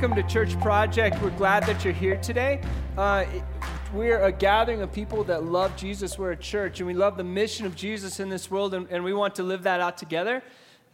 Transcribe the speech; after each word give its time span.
welcome 0.00 0.16
to 0.16 0.26
Church 0.32 0.58
Project. 0.60 1.20
We're 1.20 1.28
glad 1.36 1.66
that 1.66 1.84
you're 1.84 1.92
here 1.92 2.16
today. 2.16 2.62
Uh, 2.96 3.26
we're 3.92 4.22
a 4.22 4.32
gathering 4.32 4.80
of 4.80 4.90
people 4.90 5.24
that 5.24 5.44
love 5.44 5.76
Jesus. 5.76 6.18
We're 6.18 6.30
a 6.30 6.36
church, 6.38 6.80
and 6.80 6.86
we 6.86 6.94
love 6.94 7.18
the 7.18 7.24
mission 7.24 7.66
of 7.66 7.76
Jesus 7.76 8.18
in 8.18 8.30
this 8.30 8.50
world, 8.50 8.72
and, 8.72 8.88
and 8.88 9.04
we 9.04 9.12
want 9.12 9.34
to 9.34 9.42
live 9.42 9.64
that 9.64 9.78
out 9.82 9.98
together. 9.98 10.42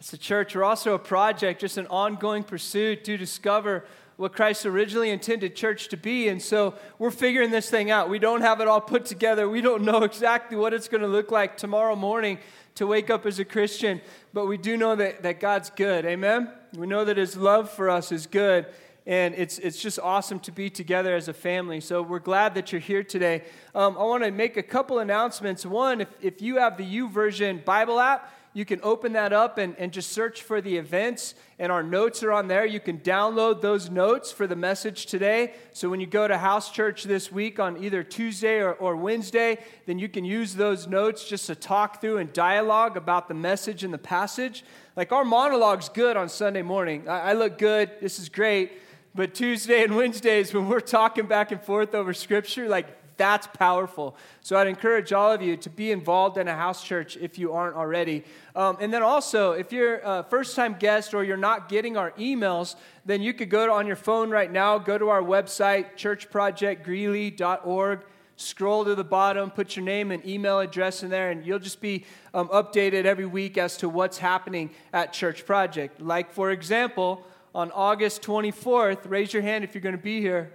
As 0.00 0.12
a 0.12 0.18
church, 0.18 0.56
we're 0.56 0.64
also 0.64 0.92
a 0.94 0.98
project, 0.98 1.60
just 1.60 1.78
an 1.78 1.86
ongoing 1.86 2.42
pursuit 2.42 3.04
to 3.04 3.16
discover 3.16 3.84
what 4.16 4.32
Christ 4.32 4.66
originally 4.66 5.10
intended 5.10 5.54
church 5.54 5.86
to 5.90 5.96
be. 5.96 6.26
And 6.26 6.42
so 6.42 6.74
we're 6.98 7.12
figuring 7.12 7.52
this 7.52 7.70
thing 7.70 7.92
out. 7.92 8.10
We 8.10 8.18
don't 8.18 8.40
have 8.40 8.60
it 8.60 8.66
all 8.66 8.80
put 8.80 9.04
together. 9.04 9.48
We 9.48 9.60
don't 9.60 9.84
know 9.84 10.02
exactly 10.02 10.56
what 10.56 10.74
it's 10.74 10.88
going 10.88 11.02
to 11.02 11.06
look 11.06 11.30
like 11.30 11.56
tomorrow 11.56 11.94
morning 11.94 12.38
to 12.74 12.88
wake 12.88 13.08
up 13.08 13.24
as 13.24 13.38
a 13.38 13.44
Christian, 13.44 14.00
but 14.34 14.46
we 14.46 14.56
do 14.58 14.76
know 14.76 14.96
that, 14.96 15.22
that 15.22 15.38
God's 15.38 15.70
good. 15.70 16.04
Amen? 16.04 16.50
We 16.76 16.86
know 16.86 17.04
that 17.04 17.16
His 17.16 17.36
love 17.36 17.70
for 17.70 17.88
us 17.88 18.12
is 18.12 18.26
good, 18.26 18.66
and 19.06 19.34
it's, 19.36 19.58
it's 19.58 19.80
just 19.80 19.98
awesome 20.00 20.40
to 20.40 20.52
be 20.52 20.68
together 20.68 21.14
as 21.14 21.28
a 21.28 21.32
family. 21.32 21.80
So 21.80 22.02
we're 22.02 22.18
glad 22.18 22.54
that 22.56 22.72
you're 22.72 22.80
here 22.80 23.04
today. 23.04 23.44
Um, 23.74 23.96
I 23.96 24.02
want 24.02 24.24
to 24.24 24.30
make 24.32 24.56
a 24.56 24.62
couple 24.62 24.98
announcements. 24.98 25.64
One, 25.64 26.00
if, 26.00 26.08
if 26.20 26.42
you 26.42 26.56
have 26.58 26.76
the 26.76 26.84
YouVersion 26.84 27.64
Bible 27.64 28.00
app, 28.00 28.32
you 28.52 28.64
can 28.64 28.80
open 28.82 29.12
that 29.12 29.34
up 29.34 29.58
and, 29.58 29.76
and 29.76 29.92
just 29.92 30.12
search 30.12 30.40
for 30.40 30.62
the 30.62 30.78
events, 30.78 31.34
and 31.58 31.70
our 31.70 31.82
notes 31.82 32.22
are 32.22 32.32
on 32.32 32.48
there. 32.48 32.64
You 32.64 32.80
can 32.80 33.00
download 33.00 33.60
those 33.60 33.90
notes 33.90 34.32
for 34.32 34.46
the 34.46 34.56
message 34.56 35.04
today. 35.04 35.52
So 35.74 35.90
when 35.90 36.00
you 36.00 36.06
go 36.06 36.26
to 36.26 36.38
house 36.38 36.70
church 36.70 37.04
this 37.04 37.30
week 37.30 37.60
on 37.60 37.84
either 37.84 38.02
Tuesday 38.02 38.60
or, 38.60 38.72
or 38.72 38.96
Wednesday, 38.96 39.58
then 39.84 39.98
you 39.98 40.08
can 40.08 40.24
use 40.24 40.54
those 40.54 40.86
notes 40.86 41.28
just 41.28 41.48
to 41.48 41.54
talk 41.54 42.00
through 42.00 42.16
and 42.16 42.32
dialogue 42.32 42.96
about 42.96 43.28
the 43.28 43.34
message 43.34 43.84
and 43.84 43.92
the 43.92 43.98
passage. 43.98 44.64
Like 44.96 45.12
our 45.12 45.24
monologue's 45.26 45.90
good 45.90 46.16
on 46.16 46.30
Sunday 46.30 46.62
morning. 46.62 47.10
I, 47.10 47.20
I 47.20 47.32
look 47.34 47.58
good, 47.58 47.90
this 48.00 48.18
is 48.18 48.30
great. 48.30 48.72
But 49.16 49.34
Tuesday 49.34 49.82
and 49.82 49.96
Wednesdays, 49.96 50.52
when 50.52 50.68
we're 50.68 50.80
talking 50.80 51.24
back 51.24 51.50
and 51.50 51.62
forth 51.62 51.94
over 51.94 52.12
scripture, 52.12 52.68
like 52.68 52.86
that's 53.16 53.46
powerful. 53.46 54.14
So 54.42 54.58
I'd 54.58 54.66
encourage 54.66 55.10
all 55.10 55.32
of 55.32 55.40
you 55.40 55.56
to 55.56 55.70
be 55.70 55.90
involved 55.90 56.36
in 56.36 56.48
a 56.48 56.54
house 56.54 56.84
church 56.84 57.16
if 57.16 57.38
you 57.38 57.54
aren't 57.54 57.76
already. 57.76 58.24
Um, 58.54 58.76
and 58.78 58.92
then 58.92 59.02
also, 59.02 59.52
if 59.52 59.72
you're 59.72 60.00
a 60.04 60.22
first 60.24 60.54
time 60.54 60.76
guest 60.78 61.14
or 61.14 61.24
you're 61.24 61.38
not 61.38 61.70
getting 61.70 61.96
our 61.96 62.10
emails, 62.12 62.76
then 63.06 63.22
you 63.22 63.32
could 63.32 63.48
go 63.48 63.64
to, 63.64 63.72
on 63.72 63.86
your 63.86 63.96
phone 63.96 64.28
right 64.28 64.52
now, 64.52 64.76
go 64.76 64.98
to 64.98 65.08
our 65.08 65.22
website, 65.22 65.94
churchprojectgreeley.org. 65.96 68.00
Scroll 68.38 68.84
to 68.84 68.94
the 68.94 69.02
bottom, 69.02 69.50
put 69.50 69.76
your 69.76 69.84
name 69.86 70.10
and 70.10 70.22
email 70.26 70.60
address 70.60 71.02
in 71.02 71.08
there, 71.08 71.30
and 71.30 71.46
you'll 71.46 71.58
just 71.58 71.80
be 71.80 72.04
um, 72.34 72.48
updated 72.48 73.06
every 73.06 73.24
week 73.24 73.56
as 73.56 73.78
to 73.78 73.88
what's 73.88 74.18
happening 74.18 74.68
at 74.92 75.14
Church 75.14 75.46
Project. 75.46 76.02
Like, 76.02 76.30
for 76.30 76.50
example, 76.50 77.24
on 77.56 77.72
August 77.72 78.20
24th, 78.20 79.08
raise 79.08 79.32
your 79.32 79.42
hand 79.42 79.64
if 79.64 79.74
you're 79.74 79.80
going 79.80 79.96
to 79.96 80.02
be 80.02 80.20
here. 80.20 80.52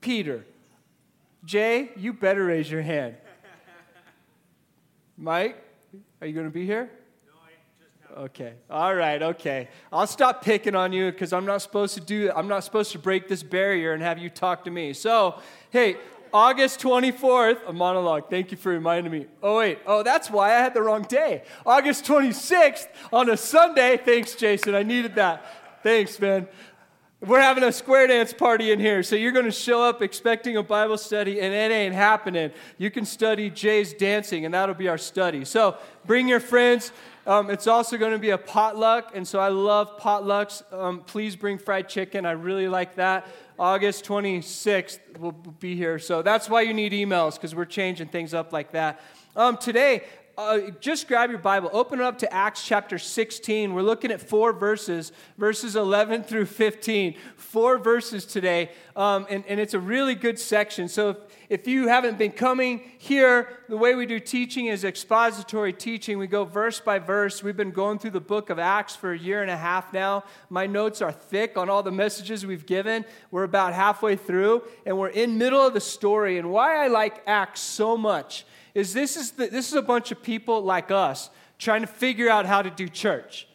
Peter. 0.00 0.44
Jay, 1.44 1.90
you 1.96 2.12
better 2.12 2.44
raise 2.46 2.68
your 2.68 2.82
hand. 2.82 3.14
Mike, 5.16 5.56
are 6.20 6.26
you 6.26 6.32
going 6.32 6.48
to 6.48 6.52
be 6.52 6.66
here? 6.66 6.90
No, 7.28 7.32
I 7.40 7.50
just. 7.78 8.18
Okay. 8.18 8.54
All 8.68 8.92
right. 8.92 9.22
Okay. 9.22 9.68
I'll 9.92 10.08
stop 10.08 10.42
picking 10.44 10.74
on 10.74 10.92
you 10.92 11.12
because 11.12 11.32
I'm 11.32 11.46
not 11.46 11.62
supposed 11.62 11.94
to 11.94 12.00
do. 12.00 12.32
I'm 12.34 12.48
not 12.48 12.64
supposed 12.64 12.90
to 12.90 12.98
break 12.98 13.28
this 13.28 13.44
barrier 13.44 13.92
and 13.92 14.02
have 14.02 14.18
you 14.18 14.30
talk 14.30 14.64
to 14.64 14.72
me. 14.72 14.94
So, 14.94 15.40
hey, 15.70 15.96
August 16.32 16.80
24th, 16.80 17.68
a 17.68 17.72
monologue. 17.72 18.28
Thank 18.28 18.50
you 18.50 18.56
for 18.56 18.70
reminding 18.70 19.12
me. 19.12 19.26
Oh 19.40 19.58
wait. 19.58 19.78
Oh, 19.86 20.02
that's 20.02 20.28
why 20.28 20.48
I 20.48 20.58
had 20.58 20.74
the 20.74 20.82
wrong 20.82 21.02
day. 21.02 21.44
August 21.64 22.04
26th 22.04 22.88
on 23.12 23.30
a 23.30 23.36
Sunday. 23.36 23.96
Thanks, 23.96 24.34
Jason. 24.34 24.74
I 24.74 24.82
needed 24.82 25.14
that. 25.14 25.63
Thanks, 25.84 26.18
man. 26.18 26.48
We're 27.20 27.42
having 27.42 27.62
a 27.62 27.70
square 27.70 28.06
dance 28.06 28.32
party 28.32 28.72
in 28.72 28.80
here, 28.80 29.02
so 29.02 29.16
you're 29.16 29.32
going 29.32 29.44
to 29.44 29.50
show 29.50 29.82
up 29.82 30.00
expecting 30.00 30.56
a 30.56 30.62
Bible 30.62 30.96
study, 30.96 31.42
and 31.42 31.52
it 31.52 31.70
ain't 31.70 31.94
happening. 31.94 32.52
You 32.78 32.90
can 32.90 33.04
study 33.04 33.50
Jay's 33.50 33.92
dancing, 33.92 34.46
and 34.46 34.54
that'll 34.54 34.74
be 34.74 34.88
our 34.88 34.96
study. 34.96 35.44
So 35.44 35.76
bring 36.06 36.26
your 36.26 36.40
friends. 36.40 36.90
Um, 37.26 37.50
it's 37.50 37.66
also 37.66 37.98
going 37.98 38.12
to 38.12 38.18
be 38.18 38.30
a 38.30 38.38
potluck, 38.38 39.10
and 39.14 39.28
so 39.28 39.40
I 39.40 39.48
love 39.48 40.00
potlucks. 40.00 40.62
Um, 40.72 41.00
please 41.00 41.36
bring 41.36 41.58
fried 41.58 41.86
chicken. 41.86 42.24
I 42.24 42.32
really 42.32 42.66
like 42.66 42.94
that. 42.94 43.28
August 43.58 44.06
26th, 44.06 45.00
we'll 45.18 45.32
be 45.32 45.76
here. 45.76 45.98
So 45.98 46.22
that's 46.22 46.48
why 46.48 46.62
you 46.62 46.72
need 46.72 46.92
emails, 46.92 47.34
because 47.34 47.54
we're 47.54 47.66
changing 47.66 48.08
things 48.08 48.32
up 48.32 48.54
like 48.54 48.72
that. 48.72 49.02
Um, 49.36 49.58
today, 49.58 50.04
uh, 50.36 50.58
just 50.80 51.06
grab 51.06 51.30
your 51.30 51.38
Bible, 51.38 51.70
open 51.72 52.00
it 52.00 52.04
up 52.04 52.18
to 52.18 52.32
Acts 52.32 52.64
chapter 52.64 52.98
16. 52.98 53.72
We're 53.72 53.82
looking 53.82 54.10
at 54.10 54.20
four 54.20 54.52
verses, 54.52 55.12
verses 55.38 55.76
11 55.76 56.24
through 56.24 56.46
15. 56.46 57.14
Four 57.36 57.78
verses 57.78 58.24
today, 58.24 58.70
um, 58.96 59.26
and, 59.30 59.44
and 59.46 59.60
it's 59.60 59.74
a 59.74 59.78
really 59.78 60.16
good 60.16 60.38
section. 60.38 60.88
So 60.88 61.10
if, 61.10 61.16
if 61.48 61.68
you 61.68 61.86
haven't 61.86 62.18
been 62.18 62.32
coming 62.32 62.82
here, 62.98 63.48
the 63.68 63.76
way 63.76 63.94
we 63.94 64.06
do 64.06 64.18
teaching 64.18 64.66
is 64.66 64.82
expository 64.82 65.72
teaching. 65.72 66.18
We 66.18 66.26
go 66.26 66.44
verse 66.44 66.80
by 66.80 66.98
verse. 66.98 67.42
We've 67.42 67.56
been 67.56 67.70
going 67.70 68.00
through 68.00 68.10
the 68.10 68.20
book 68.20 68.50
of 68.50 68.58
Acts 68.58 68.96
for 68.96 69.12
a 69.12 69.18
year 69.18 69.42
and 69.42 69.50
a 69.50 69.56
half 69.56 69.92
now. 69.92 70.24
My 70.50 70.66
notes 70.66 71.00
are 71.00 71.12
thick 71.12 71.56
on 71.56 71.70
all 71.70 71.84
the 71.84 71.92
messages 71.92 72.44
we've 72.44 72.66
given. 72.66 73.04
We're 73.30 73.44
about 73.44 73.72
halfway 73.72 74.16
through, 74.16 74.64
and 74.84 74.98
we're 74.98 75.08
in 75.08 75.38
middle 75.38 75.64
of 75.64 75.74
the 75.74 75.80
story. 75.80 76.38
And 76.38 76.50
why 76.50 76.82
I 76.82 76.88
like 76.88 77.22
Acts 77.26 77.60
so 77.60 77.96
much 77.96 78.44
is 78.74 78.92
this 78.92 79.16
is, 79.16 79.32
the, 79.32 79.46
this 79.46 79.68
is 79.68 79.74
a 79.74 79.82
bunch 79.82 80.10
of 80.10 80.22
people 80.22 80.62
like 80.62 80.90
us 80.90 81.30
trying 81.58 81.80
to 81.82 81.86
figure 81.86 82.28
out 82.28 82.46
how 82.46 82.62
to 82.62 82.70
do 82.70 82.88
church. 82.88 83.46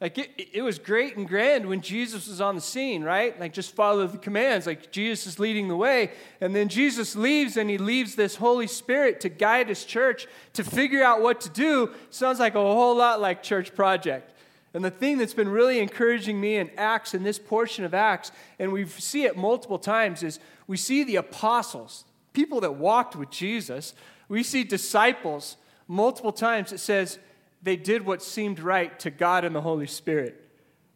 Like 0.00 0.16
it, 0.16 0.30
it 0.52 0.62
was 0.62 0.78
great 0.78 1.16
and 1.16 1.26
grand 1.26 1.66
when 1.66 1.80
Jesus 1.80 2.28
was 2.28 2.40
on 2.40 2.54
the 2.54 2.60
scene, 2.60 3.02
right? 3.02 3.38
Like 3.40 3.52
just 3.52 3.74
follow 3.74 4.06
the 4.06 4.18
commands. 4.18 4.66
Like 4.66 4.92
Jesus 4.92 5.26
is 5.26 5.38
leading 5.40 5.66
the 5.66 5.76
way. 5.76 6.12
And 6.40 6.54
then 6.54 6.68
Jesus 6.68 7.16
leaves 7.16 7.56
and 7.56 7.68
he 7.68 7.78
leaves 7.78 8.14
this 8.14 8.36
Holy 8.36 8.68
Spirit 8.68 9.20
to 9.22 9.28
guide 9.28 9.68
his 9.68 9.84
church 9.84 10.28
to 10.52 10.62
figure 10.62 11.02
out 11.02 11.20
what 11.20 11.40
to 11.42 11.48
do. 11.48 11.90
Sounds 12.10 12.38
like 12.38 12.54
a 12.54 12.60
whole 12.60 12.96
lot 12.96 13.20
like 13.20 13.42
Church 13.42 13.74
Project. 13.74 14.32
And 14.74 14.84
the 14.84 14.90
thing 14.90 15.18
that's 15.18 15.34
been 15.34 15.48
really 15.48 15.80
encouraging 15.80 16.40
me 16.40 16.56
in 16.56 16.70
Acts, 16.76 17.14
in 17.14 17.24
this 17.24 17.38
portion 17.38 17.84
of 17.84 17.94
Acts, 17.94 18.30
and 18.58 18.70
we 18.70 18.86
see 18.86 19.24
it 19.24 19.36
multiple 19.36 19.78
times, 19.78 20.22
is 20.22 20.38
we 20.66 20.76
see 20.76 21.02
the 21.02 21.16
apostles, 21.16 22.04
people 22.34 22.60
that 22.60 22.74
walked 22.74 23.16
with 23.16 23.30
Jesus, 23.30 23.94
we 24.28 24.42
see 24.42 24.64
disciples 24.64 25.56
multiple 25.86 26.32
times 26.32 26.72
it 26.72 26.78
says 26.78 27.18
they 27.62 27.76
did 27.76 28.06
what 28.06 28.22
seemed 28.22 28.60
right 28.60 28.98
to 29.00 29.10
God 29.10 29.44
and 29.44 29.54
the 29.54 29.60
Holy 29.60 29.86
Spirit. 29.86 30.44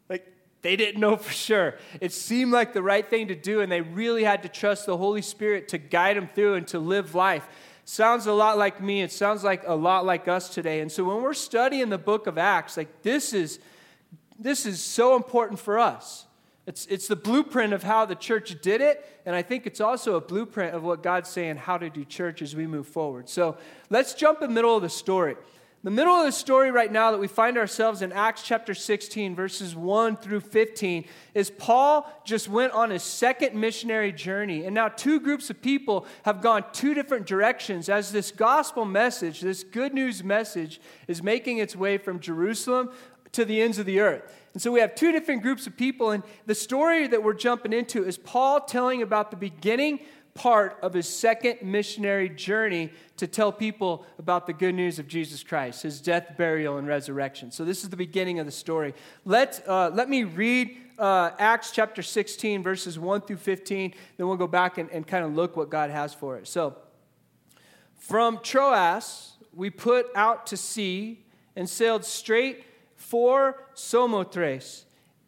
Like 0.07 0.31
they 0.61 0.75
didn't 0.75 1.01
know 1.01 1.17
for 1.17 1.33
sure. 1.33 1.75
It 1.99 2.13
seemed 2.13 2.51
like 2.51 2.73
the 2.73 2.83
right 2.83 3.07
thing 3.07 3.27
to 3.27 3.35
do, 3.35 3.61
and 3.61 3.71
they 3.71 3.81
really 3.81 4.23
had 4.23 4.43
to 4.43 4.49
trust 4.49 4.85
the 4.85 4.97
Holy 4.97 5.21
Spirit 5.21 5.67
to 5.69 5.77
guide 5.77 6.15
them 6.15 6.29
through 6.33 6.55
and 6.55 6.67
to 6.67 6.79
live 6.79 7.15
life. 7.15 7.45
Sounds 7.85 8.27
a 8.27 8.31
lot 8.31 8.57
like 8.57 8.81
me. 8.81 9.01
It 9.01 9.11
sounds 9.11 9.43
like 9.43 9.63
a 9.67 9.75
lot 9.75 10.05
like 10.05 10.29
us 10.29 10.53
today. 10.53 10.79
And 10.79 10.89
so 10.89 11.03
when 11.03 11.21
we're 11.21 11.33
studying 11.33 11.89
the 11.89 11.97
book 11.97 12.27
of 12.27 12.37
Acts, 12.37 12.77
like 12.77 13.01
this 13.01 13.33
is 13.33 13.59
this 14.39 14.65
is 14.65 14.81
so 14.81 15.15
important 15.15 15.59
for 15.59 15.79
us. 15.79 16.25
It's, 16.65 16.85
it's 16.85 17.07
the 17.07 17.15
blueprint 17.15 17.73
of 17.73 17.83
how 17.83 18.05
the 18.05 18.15
church 18.15 18.61
did 18.61 18.79
it, 18.79 19.05
and 19.25 19.35
I 19.35 19.41
think 19.41 19.67
it's 19.67 19.81
also 19.81 20.15
a 20.15 20.21
blueprint 20.21 20.73
of 20.73 20.83
what 20.83 21.03
God's 21.03 21.29
saying 21.29 21.57
how 21.57 21.77
to 21.77 21.89
do 21.89 22.05
church 22.05 22.41
as 22.41 22.55
we 22.55 22.67
move 22.67 22.87
forward. 22.87 23.27
So 23.27 23.57
let's 23.89 24.13
jump 24.13 24.41
in 24.41 24.49
the 24.49 24.53
middle 24.53 24.75
of 24.75 24.81
the 24.81 24.89
story. 24.89 25.35
The 25.83 25.91
middle 25.91 26.13
of 26.13 26.25
the 26.25 26.31
story 26.31 26.71
right 26.71 26.89
now 26.89 27.11
that 27.11 27.17
we 27.17 27.27
find 27.27 27.57
ourselves 27.57 28.01
in 28.01 28.13
Acts 28.13 28.41
chapter 28.41 28.73
16, 28.73 29.35
verses 29.35 29.75
1 29.75 30.15
through 30.15 30.39
15, 30.39 31.03
is 31.33 31.49
Paul 31.49 32.09
just 32.23 32.47
went 32.47 32.71
on 32.71 32.89
his 32.89 33.03
second 33.03 33.59
missionary 33.59 34.13
journey. 34.13 34.63
And 34.63 34.73
now 34.73 34.87
two 34.87 35.19
groups 35.19 35.49
of 35.49 35.61
people 35.61 36.05
have 36.23 36.39
gone 36.41 36.63
two 36.71 36.93
different 36.93 37.25
directions 37.25 37.89
as 37.89 38.13
this 38.13 38.31
gospel 38.31 38.85
message, 38.85 39.41
this 39.41 39.65
good 39.65 39.93
news 39.93 40.23
message, 40.23 40.79
is 41.09 41.21
making 41.21 41.57
its 41.57 41.75
way 41.75 41.97
from 41.97 42.21
Jerusalem 42.21 42.91
to 43.33 43.45
the 43.45 43.61
ends 43.61 43.77
of 43.77 43.85
the 43.85 43.99
earth. 43.99 44.23
And 44.53 44.61
so 44.61 44.71
we 44.71 44.79
have 44.79 44.95
two 44.95 45.11
different 45.11 45.41
groups 45.41 45.67
of 45.67 45.75
people, 45.75 46.11
and 46.11 46.23
the 46.45 46.55
story 46.55 47.07
that 47.07 47.23
we're 47.23 47.33
jumping 47.33 47.73
into 47.73 48.05
is 48.05 48.17
Paul 48.17 48.61
telling 48.61 49.01
about 49.01 49.31
the 49.31 49.37
beginning 49.37 49.99
part 50.33 50.77
of 50.81 50.93
his 50.93 51.07
second 51.07 51.61
missionary 51.61 52.29
journey 52.29 52.91
to 53.17 53.27
tell 53.27 53.51
people 53.51 54.05
about 54.17 54.47
the 54.47 54.53
good 54.53 54.73
news 54.73 54.97
of 54.97 55.07
Jesus 55.07 55.43
Christ, 55.43 55.83
his 55.83 56.01
death, 56.01 56.35
burial, 56.37 56.77
and 56.77 56.87
resurrection. 56.87 57.51
So 57.51 57.65
this 57.65 57.83
is 57.83 57.89
the 57.89 57.97
beginning 57.97 58.39
of 58.39 58.45
the 58.45 58.51
story. 58.51 58.95
Let, 59.25 59.63
uh, 59.67 59.91
let 59.93 60.09
me 60.09 60.23
read 60.23 60.77
uh, 60.97 61.31
Acts 61.37 61.71
chapter 61.71 62.01
16, 62.01 62.63
verses 62.63 62.97
1 62.97 63.21
through 63.21 63.37
15, 63.37 63.93
then 64.17 64.27
we'll 64.27 64.37
go 64.37 64.47
back 64.47 64.77
and, 64.77 64.89
and 64.91 65.05
kind 65.05 65.23
of 65.23 65.35
look 65.35 65.55
what 65.55 65.69
God 65.69 65.89
has 65.89 66.13
for 66.13 66.37
it. 66.37 66.47
So, 66.47 66.77
from 67.97 68.39
Troas, 68.43 69.33
we 69.53 69.69
put 69.69 70.07
out 70.15 70.47
to 70.47 70.57
sea 70.57 71.23
and 71.55 71.69
sailed 71.69 72.03
straight 72.03 72.65
for 73.13 73.63
Samothrace. 73.75 74.85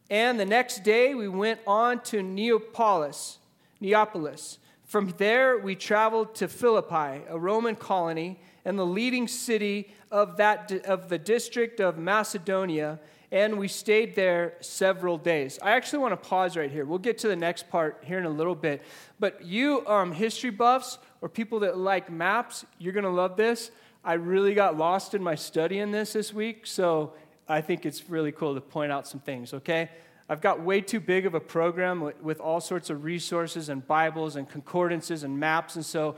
And 0.10 0.40
the 0.40 0.46
next 0.46 0.84
day 0.84 1.14
we 1.14 1.28
went 1.28 1.60
on 1.68 2.00
to 2.06 2.24
Neapolis, 2.24 3.38
Neapolis. 3.80 4.58
From 4.86 5.14
there 5.20 5.60
we 5.60 5.76
traveled 5.76 6.34
to 6.34 6.48
Philippi, 6.48 7.22
a 7.30 7.38
Roman 7.38 7.76
colony 7.76 8.40
and 8.66 8.80
the 8.80 8.86
leading 8.88 9.28
city 9.28 9.94
of, 10.10 10.38
that, 10.38 10.72
of 10.86 11.10
the 11.10 11.20
district 11.20 11.80
of 11.80 12.00
Macedonia. 12.00 13.00
and 13.32 13.60
we 13.60 13.68
stayed 13.68 14.16
there 14.16 14.56
several 14.62 15.20
days. 15.20 15.60
I 15.62 15.74
actually 15.74 16.00
want 16.00 16.14
to 16.14 16.28
pause 16.28 16.58
right 16.58 16.72
here. 16.72 16.86
We'll 16.86 16.98
get 16.98 17.20
to 17.20 17.28
the 17.28 17.36
next 17.36 17.70
part 17.70 18.02
here 18.04 18.18
in 18.18 18.26
a 18.26 18.30
little 18.30 18.56
bit. 18.56 18.82
But 19.20 19.46
you 19.46 19.86
um, 19.86 20.12
history 20.12 20.50
buffs 20.50 20.98
or 21.22 21.30
people 21.30 21.60
that 21.60 21.78
like 21.78 22.12
maps, 22.12 22.66
you're 22.80 22.94
going 22.94 23.04
to 23.04 23.12
love 23.12 23.38
this. 23.38 23.70
I 24.04 24.14
really 24.14 24.56
got 24.56 24.76
lost 24.76 25.14
in 25.14 25.22
my 25.22 25.36
study 25.36 25.80
in 25.80 25.92
this 25.92 26.14
this 26.14 26.32
week, 26.32 26.66
so 26.68 27.14
I 27.48 27.62
think 27.62 27.86
it's 27.86 28.10
really 28.10 28.32
cool 28.32 28.56
to 28.56 28.62
point 28.62 28.92
out 28.92 29.08
some 29.08 29.20
things, 29.20 29.54
okay? 29.54 29.90
I've 30.28 30.42
got 30.42 30.62
way 30.62 30.82
too 30.82 31.00
big 31.00 31.26
of 31.28 31.36
a 31.36 31.40
program 31.40 32.12
with, 32.22 32.40
all 32.40 32.60
sorts 32.60 32.90
of 32.90 33.04
resources 33.04 33.70
and 33.70 33.86
Bibles 33.86 34.36
and 34.36 34.50
concordances 34.50 35.24
and 35.24 35.40
maps, 35.40 35.76
and 35.76 35.86
so 35.86 36.16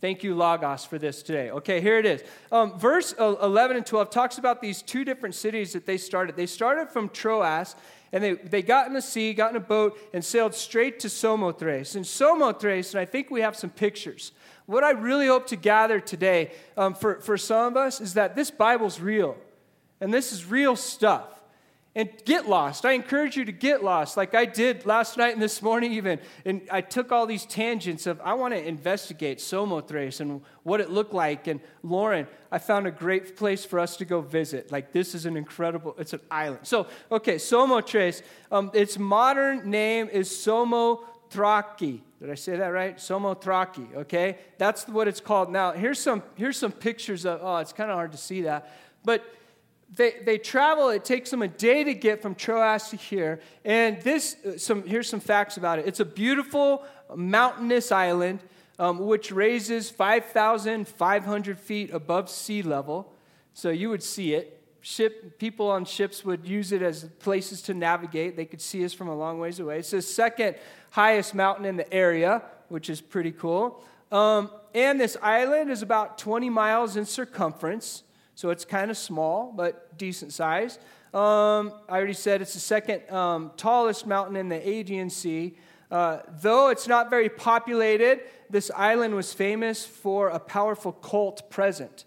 Thank 0.00 0.22
you, 0.22 0.36
Logos, 0.36 0.84
for 0.84 0.96
this 0.96 1.24
today. 1.24 1.50
Okay, 1.50 1.80
here 1.80 1.98
it 1.98 2.06
is. 2.06 2.22
Um, 2.52 2.78
verse 2.78 3.14
11 3.18 3.76
and 3.76 3.84
12 3.84 4.10
talks 4.10 4.38
about 4.38 4.62
these 4.62 4.80
two 4.80 5.04
different 5.04 5.34
cities 5.34 5.72
that 5.72 5.86
they 5.86 5.96
started. 5.96 6.36
They 6.36 6.46
started 6.46 6.88
from 6.88 7.08
Troas, 7.08 7.74
and 8.12 8.22
they, 8.22 8.34
they 8.34 8.62
got 8.62 8.86
in 8.86 8.92
the 8.92 9.02
sea, 9.02 9.34
got 9.34 9.50
in 9.50 9.56
a 9.56 9.60
boat, 9.60 9.98
and 10.14 10.24
sailed 10.24 10.54
straight 10.54 11.00
to 11.00 11.08
Samothrace. 11.08 11.96
And 11.96 12.06
Samothrace, 12.06 12.92
and 12.92 13.00
I 13.00 13.06
think 13.06 13.28
we 13.28 13.40
have 13.40 13.56
some 13.56 13.70
pictures. 13.70 14.30
What 14.66 14.84
I 14.84 14.92
really 14.92 15.26
hope 15.26 15.48
to 15.48 15.56
gather 15.56 15.98
today 15.98 16.52
um, 16.76 16.94
for, 16.94 17.20
for 17.20 17.36
some 17.36 17.66
of 17.66 17.76
us 17.76 18.00
is 18.00 18.14
that 18.14 18.36
this 18.36 18.52
Bible's 18.52 19.00
real, 19.00 19.36
and 20.00 20.12
this 20.12 20.32
is 20.32 20.44
real 20.44 20.76
stuff 20.76 21.38
and 21.98 22.08
get 22.24 22.48
lost. 22.48 22.86
I 22.86 22.92
encourage 22.92 23.36
you 23.36 23.44
to 23.44 23.50
get 23.50 23.82
lost, 23.82 24.16
like 24.16 24.32
I 24.32 24.44
did 24.44 24.86
last 24.86 25.16
night 25.16 25.32
and 25.32 25.42
this 25.42 25.60
morning, 25.60 25.92
even. 25.94 26.20
And 26.44 26.62
I 26.70 26.80
took 26.80 27.10
all 27.10 27.26
these 27.26 27.44
tangents 27.44 28.06
of 28.06 28.20
I 28.22 28.34
want 28.34 28.54
to 28.54 28.64
investigate 28.64 29.40
Samothrace 29.40 30.20
and 30.20 30.40
what 30.62 30.80
it 30.80 30.90
looked 30.90 31.12
like. 31.12 31.48
And 31.48 31.60
Lauren, 31.82 32.28
I 32.52 32.58
found 32.58 32.86
a 32.86 32.92
great 32.92 33.36
place 33.36 33.64
for 33.64 33.80
us 33.80 33.96
to 33.96 34.04
go 34.04 34.20
visit. 34.20 34.70
Like 34.70 34.92
this 34.92 35.12
is 35.12 35.26
an 35.26 35.36
incredible. 35.36 35.96
It's 35.98 36.12
an 36.12 36.20
island. 36.30 36.60
So 36.62 36.86
okay, 37.10 37.34
Samothrace. 37.34 38.22
Um, 38.52 38.70
its 38.74 38.96
modern 38.96 39.68
name 39.68 40.08
is 40.08 40.30
Samothraki. 40.30 42.02
Did 42.20 42.30
I 42.30 42.36
say 42.36 42.56
that 42.56 42.68
right? 42.68 42.96
Samothraki. 42.96 43.96
Okay, 43.96 44.38
that's 44.56 44.86
what 44.86 45.08
it's 45.08 45.20
called 45.20 45.50
now. 45.50 45.72
Here's 45.72 45.98
some 45.98 46.22
here's 46.36 46.58
some 46.58 46.70
pictures 46.70 47.26
of. 47.26 47.40
Oh, 47.42 47.56
it's 47.56 47.72
kind 47.72 47.90
of 47.90 47.96
hard 47.96 48.12
to 48.12 48.18
see 48.18 48.42
that, 48.42 48.72
but 49.04 49.24
they, 49.94 50.16
they 50.24 50.38
travel, 50.38 50.90
it 50.90 51.04
takes 51.04 51.30
them 51.30 51.42
a 51.42 51.48
day 51.48 51.82
to 51.84 51.94
get 51.94 52.20
from 52.20 52.34
Troas 52.34 52.90
to 52.90 52.96
here. 52.96 53.40
And 53.64 54.00
this, 54.02 54.36
uh, 54.44 54.58
some, 54.58 54.86
here's 54.86 55.08
some 55.08 55.20
facts 55.20 55.56
about 55.56 55.78
it. 55.78 55.86
It's 55.86 56.00
a 56.00 56.04
beautiful 56.04 56.84
mountainous 57.14 57.90
island 57.90 58.40
um, 58.78 58.98
which 58.98 59.32
raises 59.32 59.90
5,500 59.90 61.58
feet 61.58 61.92
above 61.92 62.30
sea 62.30 62.62
level. 62.62 63.12
So 63.54 63.70
you 63.70 63.90
would 63.90 64.02
see 64.02 64.34
it. 64.34 64.54
Ship, 64.80 65.38
people 65.38 65.68
on 65.68 65.84
ships 65.84 66.24
would 66.24 66.46
use 66.46 66.70
it 66.70 66.80
as 66.80 67.04
places 67.18 67.60
to 67.62 67.74
navigate. 67.74 68.36
They 68.36 68.44
could 68.44 68.60
see 68.60 68.84
us 68.84 68.92
from 68.92 69.08
a 69.08 69.16
long 69.16 69.40
ways 69.40 69.58
away. 69.58 69.80
It's 69.80 69.90
the 69.90 70.00
second 70.00 70.54
highest 70.90 71.34
mountain 71.34 71.64
in 71.64 71.76
the 71.76 71.92
area, 71.92 72.42
which 72.68 72.88
is 72.88 73.00
pretty 73.00 73.32
cool. 73.32 73.82
Um, 74.12 74.50
and 74.74 75.00
this 75.00 75.16
island 75.20 75.70
is 75.70 75.82
about 75.82 76.18
20 76.18 76.48
miles 76.48 76.96
in 76.96 77.04
circumference. 77.04 78.04
So 78.38 78.50
it's 78.50 78.64
kind 78.64 78.88
of 78.88 78.96
small, 78.96 79.52
but 79.52 79.98
decent 79.98 80.32
size. 80.32 80.78
Um, 81.12 81.72
I 81.88 81.96
already 81.96 82.12
said 82.12 82.40
it's 82.40 82.54
the 82.54 82.60
second 82.60 83.02
um, 83.10 83.50
tallest 83.56 84.06
mountain 84.06 84.36
in 84.36 84.48
the 84.48 84.64
Aegean 84.64 85.10
Sea. 85.10 85.56
Uh, 85.90 86.18
though 86.40 86.68
it's 86.68 86.86
not 86.86 87.10
very 87.10 87.28
populated, 87.28 88.20
this 88.48 88.70
island 88.76 89.16
was 89.16 89.32
famous 89.32 89.84
for 89.84 90.28
a 90.28 90.38
powerful 90.38 90.92
cult 90.92 91.50
present. 91.50 92.04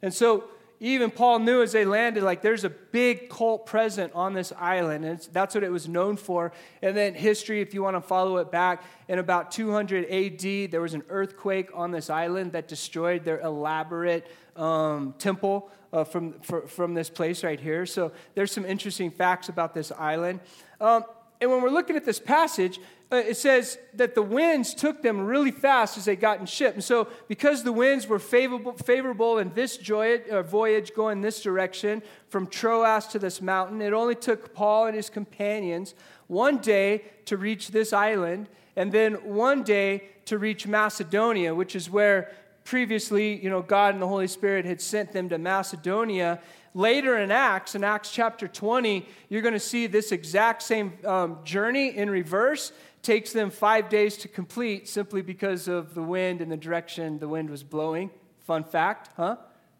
And 0.00 0.14
so 0.14 0.44
even 0.80 1.10
Paul 1.10 1.38
knew 1.38 1.62
as 1.62 1.72
they 1.72 1.84
landed, 1.84 2.22
like 2.22 2.42
there's 2.42 2.64
a 2.64 2.70
big 2.70 3.28
cult 3.28 3.64
present 3.64 4.12
on 4.14 4.34
this 4.34 4.52
island, 4.58 5.04
and 5.04 5.18
that's 5.32 5.54
what 5.54 5.64
it 5.64 5.70
was 5.70 5.88
known 5.88 6.16
for. 6.16 6.52
And 6.82 6.96
then 6.96 7.14
history, 7.14 7.60
if 7.60 7.74
you 7.74 7.82
want 7.82 7.96
to 7.96 8.00
follow 8.00 8.38
it 8.38 8.50
back, 8.50 8.82
in 9.08 9.18
about 9.18 9.50
200 9.50 10.06
AD, 10.06 10.70
there 10.70 10.80
was 10.80 10.94
an 10.94 11.04
earthquake 11.08 11.70
on 11.74 11.90
this 11.90 12.10
island 12.10 12.52
that 12.52 12.68
destroyed 12.68 13.24
their 13.24 13.40
elaborate 13.40 14.26
um, 14.56 15.14
temple 15.18 15.70
uh, 15.92 16.04
from, 16.04 16.40
for, 16.40 16.66
from 16.66 16.94
this 16.94 17.08
place 17.08 17.44
right 17.44 17.60
here. 17.60 17.86
So 17.86 18.12
there's 18.34 18.50
some 18.52 18.64
interesting 18.64 19.10
facts 19.10 19.48
about 19.48 19.74
this 19.74 19.92
island. 19.92 20.40
Um, 20.80 21.04
and 21.40 21.50
when 21.50 21.62
we're 21.62 21.70
looking 21.70 21.96
at 21.96 22.04
this 22.04 22.18
passage, 22.18 22.80
it 23.10 23.36
says 23.36 23.78
that 23.94 24.14
the 24.14 24.22
winds 24.22 24.74
took 24.74 25.02
them 25.02 25.20
really 25.20 25.50
fast 25.50 25.96
as 25.96 26.06
they 26.06 26.16
got 26.16 26.40
in 26.40 26.46
ship. 26.46 26.74
And 26.74 26.82
so, 26.82 27.08
because 27.28 27.62
the 27.62 27.72
winds 27.72 28.06
were 28.06 28.18
favorable, 28.18 28.72
favorable 28.72 29.38
in 29.38 29.52
this 29.54 29.78
uh, 29.90 30.42
voyage 30.42 30.94
going 30.94 31.20
this 31.20 31.42
direction 31.42 32.02
from 32.28 32.46
Troas 32.46 33.06
to 33.08 33.18
this 33.18 33.40
mountain, 33.40 33.82
it 33.82 33.92
only 33.92 34.14
took 34.14 34.54
Paul 34.54 34.86
and 34.86 34.96
his 34.96 35.10
companions 35.10 35.94
one 36.26 36.58
day 36.58 37.04
to 37.26 37.36
reach 37.36 37.68
this 37.68 37.92
island, 37.92 38.48
and 38.76 38.90
then 38.90 39.14
one 39.14 39.62
day 39.62 40.08
to 40.26 40.38
reach 40.38 40.66
Macedonia, 40.66 41.54
which 41.54 41.76
is 41.76 41.90
where 41.90 42.32
previously, 42.64 43.42
you 43.42 43.50
know, 43.50 43.62
God 43.62 43.94
and 43.94 44.02
the 44.02 44.08
Holy 44.08 44.26
Spirit 44.26 44.64
had 44.64 44.80
sent 44.80 45.12
them 45.12 45.28
to 45.28 45.38
Macedonia. 45.38 46.40
Later 46.72 47.18
in 47.18 47.30
Acts, 47.30 47.74
in 47.74 47.84
Acts 47.84 48.10
chapter 48.10 48.48
20, 48.48 49.06
you're 49.28 49.42
going 49.42 49.54
to 49.54 49.60
see 49.60 49.86
this 49.86 50.12
exact 50.12 50.62
same 50.62 50.94
um, 51.04 51.38
journey 51.44 51.96
in 51.96 52.10
reverse. 52.10 52.72
Takes 53.04 53.34
them 53.34 53.50
five 53.50 53.90
days 53.90 54.16
to 54.16 54.28
complete 54.28 54.88
simply 54.88 55.20
because 55.20 55.68
of 55.68 55.94
the 55.94 56.02
wind 56.02 56.40
and 56.40 56.50
the 56.50 56.56
direction 56.56 57.18
the 57.18 57.28
wind 57.28 57.50
was 57.50 57.62
blowing. 57.62 58.10
Fun 58.40 58.64
fact, 58.64 59.10
huh? 59.18 59.36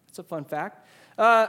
That's 0.06 0.18
a 0.18 0.22
fun 0.22 0.44
fact. 0.44 0.86
Uh, 1.16 1.46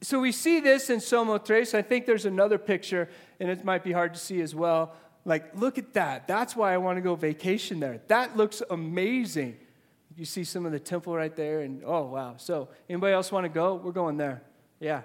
so 0.00 0.20
we 0.20 0.30
see 0.30 0.60
this 0.60 0.90
in 0.90 1.00
Samothrace. 1.00 1.74
I 1.74 1.82
think 1.82 2.06
there's 2.06 2.26
another 2.26 2.58
picture, 2.58 3.08
and 3.40 3.50
it 3.50 3.64
might 3.64 3.82
be 3.82 3.90
hard 3.90 4.14
to 4.14 4.20
see 4.20 4.40
as 4.40 4.54
well. 4.54 4.94
Like, 5.24 5.56
look 5.56 5.78
at 5.78 5.94
that. 5.94 6.28
That's 6.28 6.54
why 6.54 6.72
I 6.72 6.76
want 6.76 6.98
to 6.98 7.00
go 7.00 7.16
vacation 7.16 7.80
there. 7.80 8.00
That 8.06 8.36
looks 8.36 8.62
amazing. 8.70 9.56
You 10.16 10.24
see 10.24 10.44
some 10.44 10.64
of 10.64 10.70
the 10.70 10.78
temple 10.78 11.16
right 11.16 11.34
there, 11.34 11.62
and 11.62 11.82
oh 11.84 12.04
wow. 12.04 12.34
So, 12.36 12.68
anybody 12.88 13.14
else 13.14 13.32
want 13.32 13.46
to 13.46 13.48
go? 13.48 13.74
We're 13.74 13.90
going 13.90 14.16
there. 14.16 14.42
Yeah. 14.78 15.02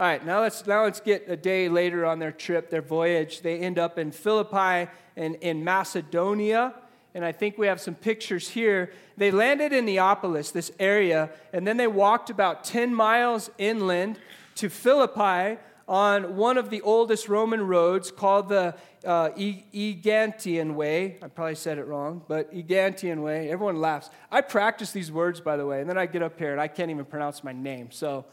All 0.00 0.08
right, 0.08 0.26
now 0.26 0.40
let's 0.40 0.66
now 0.66 0.82
let's 0.82 0.98
get 0.98 1.26
a 1.28 1.36
day 1.36 1.68
later 1.68 2.04
on 2.04 2.18
their 2.18 2.32
trip, 2.32 2.68
their 2.68 2.82
voyage. 2.82 3.42
They 3.42 3.60
end 3.60 3.78
up 3.78 3.96
in 3.96 4.10
Philippi 4.10 4.90
and 5.16 5.36
in 5.36 5.62
Macedonia, 5.62 6.74
and 7.14 7.24
I 7.24 7.30
think 7.30 7.58
we 7.58 7.68
have 7.68 7.80
some 7.80 7.94
pictures 7.94 8.48
here. 8.48 8.92
They 9.16 9.30
landed 9.30 9.72
in 9.72 9.84
Neapolis, 9.84 10.50
this 10.50 10.72
area, 10.80 11.30
and 11.52 11.64
then 11.64 11.76
they 11.76 11.86
walked 11.86 12.28
about 12.28 12.64
10 12.64 12.92
miles 12.92 13.52
inland 13.56 14.18
to 14.56 14.68
Philippi 14.68 15.60
on 15.86 16.34
one 16.34 16.58
of 16.58 16.70
the 16.70 16.80
oldest 16.80 17.28
Roman 17.28 17.64
roads 17.64 18.10
called 18.10 18.48
the 18.48 18.74
uh, 19.04 19.28
Egantian 19.30 20.74
Way. 20.74 21.18
I 21.22 21.28
probably 21.28 21.54
said 21.54 21.78
it 21.78 21.86
wrong, 21.86 22.20
but 22.26 22.52
Egantian 22.52 23.22
Way. 23.22 23.48
Everyone 23.48 23.80
laughs. 23.80 24.10
I 24.32 24.40
practice 24.40 24.90
these 24.90 25.12
words, 25.12 25.40
by 25.40 25.56
the 25.56 25.66
way, 25.66 25.80
and 25.80 25.88
then 25.88 25.98
I 25.98 26.06
get 26.06 26.22
up 26.22 26.36
here 26.36 26.50
and 26.50 26.60
I 26.60 26.66
can't 26.66 26.90
even 26.90 27.04
pronounce 27.04 27.44
my 27.44 27.52
name. 27.52 27.92
So 27.92 28.24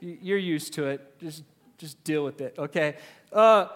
you're 0.00 0.38
used 0.38 0.74
to 0.74 0.86
it. 0.86 1.18
Just, 1.20 1.44
just 1.78 2.02
deal 2.04 2.24
with 2.24 2.40
it, 2.40 2.54
okay? 2.58 2.96
Uh, 3.32 3.68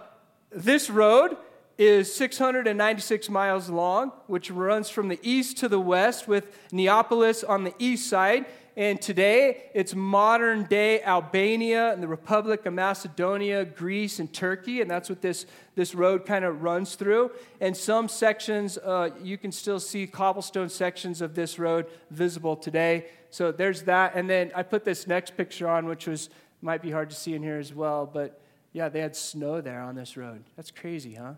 this 0.50 0.90
road 0.90 1.36
is 1.78 2.14
696 2.14 3.28
miles 3.28 3.68
long, 3.70 4.12
which 4.26 4.50
runs 4.50 4.88
from 4.88 5.08
the 5.08 5.18
east 5.22 5.58
to 5.58 5.68
the 5.68 5.80
west, 5.80 6.28
with 6.28 6.56
Neapolis 6.72 7.42
on 7.42 7.64
the 7.64 7.74
east 7.78 8.08
side 8.08 8.46
and 8.76 9.02
today 9.02 9.64
it's 9.74 9.94
modern 9.94 10.64
day 10.64 11.02
Albania 11.02 11.92
and 11.92 12.02
the 12.02 12.08
Republic 12.08 12.64
of 12.64 12.72
Macedonia, 12.72 13.66
Greece, 13.66 14.18
and 14.18 14.32
Turkey, 14.32 14.80
and 14.80 14.90
that's 14.90 15.10
what 15.10 15.20
this, 15.20 15.44
this 15.74 15.94
road 15.94 16.24
kind 16.24 16.44
of 16.44 16.62
runs 16.62 16.94
through. 16.94 17.32
And 17.60 17.76
some 17.76 18.08
sections, 18.08 18.78
uh, 18.78 19.10
you 19.22 19.36
can 19.36 19.52
still 19.52 19.78
see 19.78 20.06
cobblestone 20.06 20.70
sections 20.70 21.20
of 21.20 21.34
this 21.34 21.58
road 21.58 21.86
visible 22.10 22.56
today. 22.56 23.06
So 23.32 23.50
there's 23.50 23.82
that. 23.82 24.14
And 24.14 24.28
then 24.28 24.52
I 24.54 24.62
put 24.62 24.84
this 24.84 25.06
next 25.06 25.36
picture 25.36 25.66
on, 25.66 25.86
which 25.86 26.06
was 26.06 26.28
might 26.60 26.82
be 26.82 26.90
hard 26.90 27.10
to 27.10 27.16
see 27.16 27.34
in 27.34 27.42
here 27.42 27.58
as 27.58 27.74
well, 27.74 28.06
but 28.06 28.40
yeah, 28.72 28.88
they 28.88 29.00
had 29.00 29.16
snow 29.16 29.60
there 29.60 29.80
on 29.80 29.94
this 29.96 30.16
road. 30.16 30.44
That's 30.54 30.70
crazy, 30.70 31.14
huh? 31.14 31.32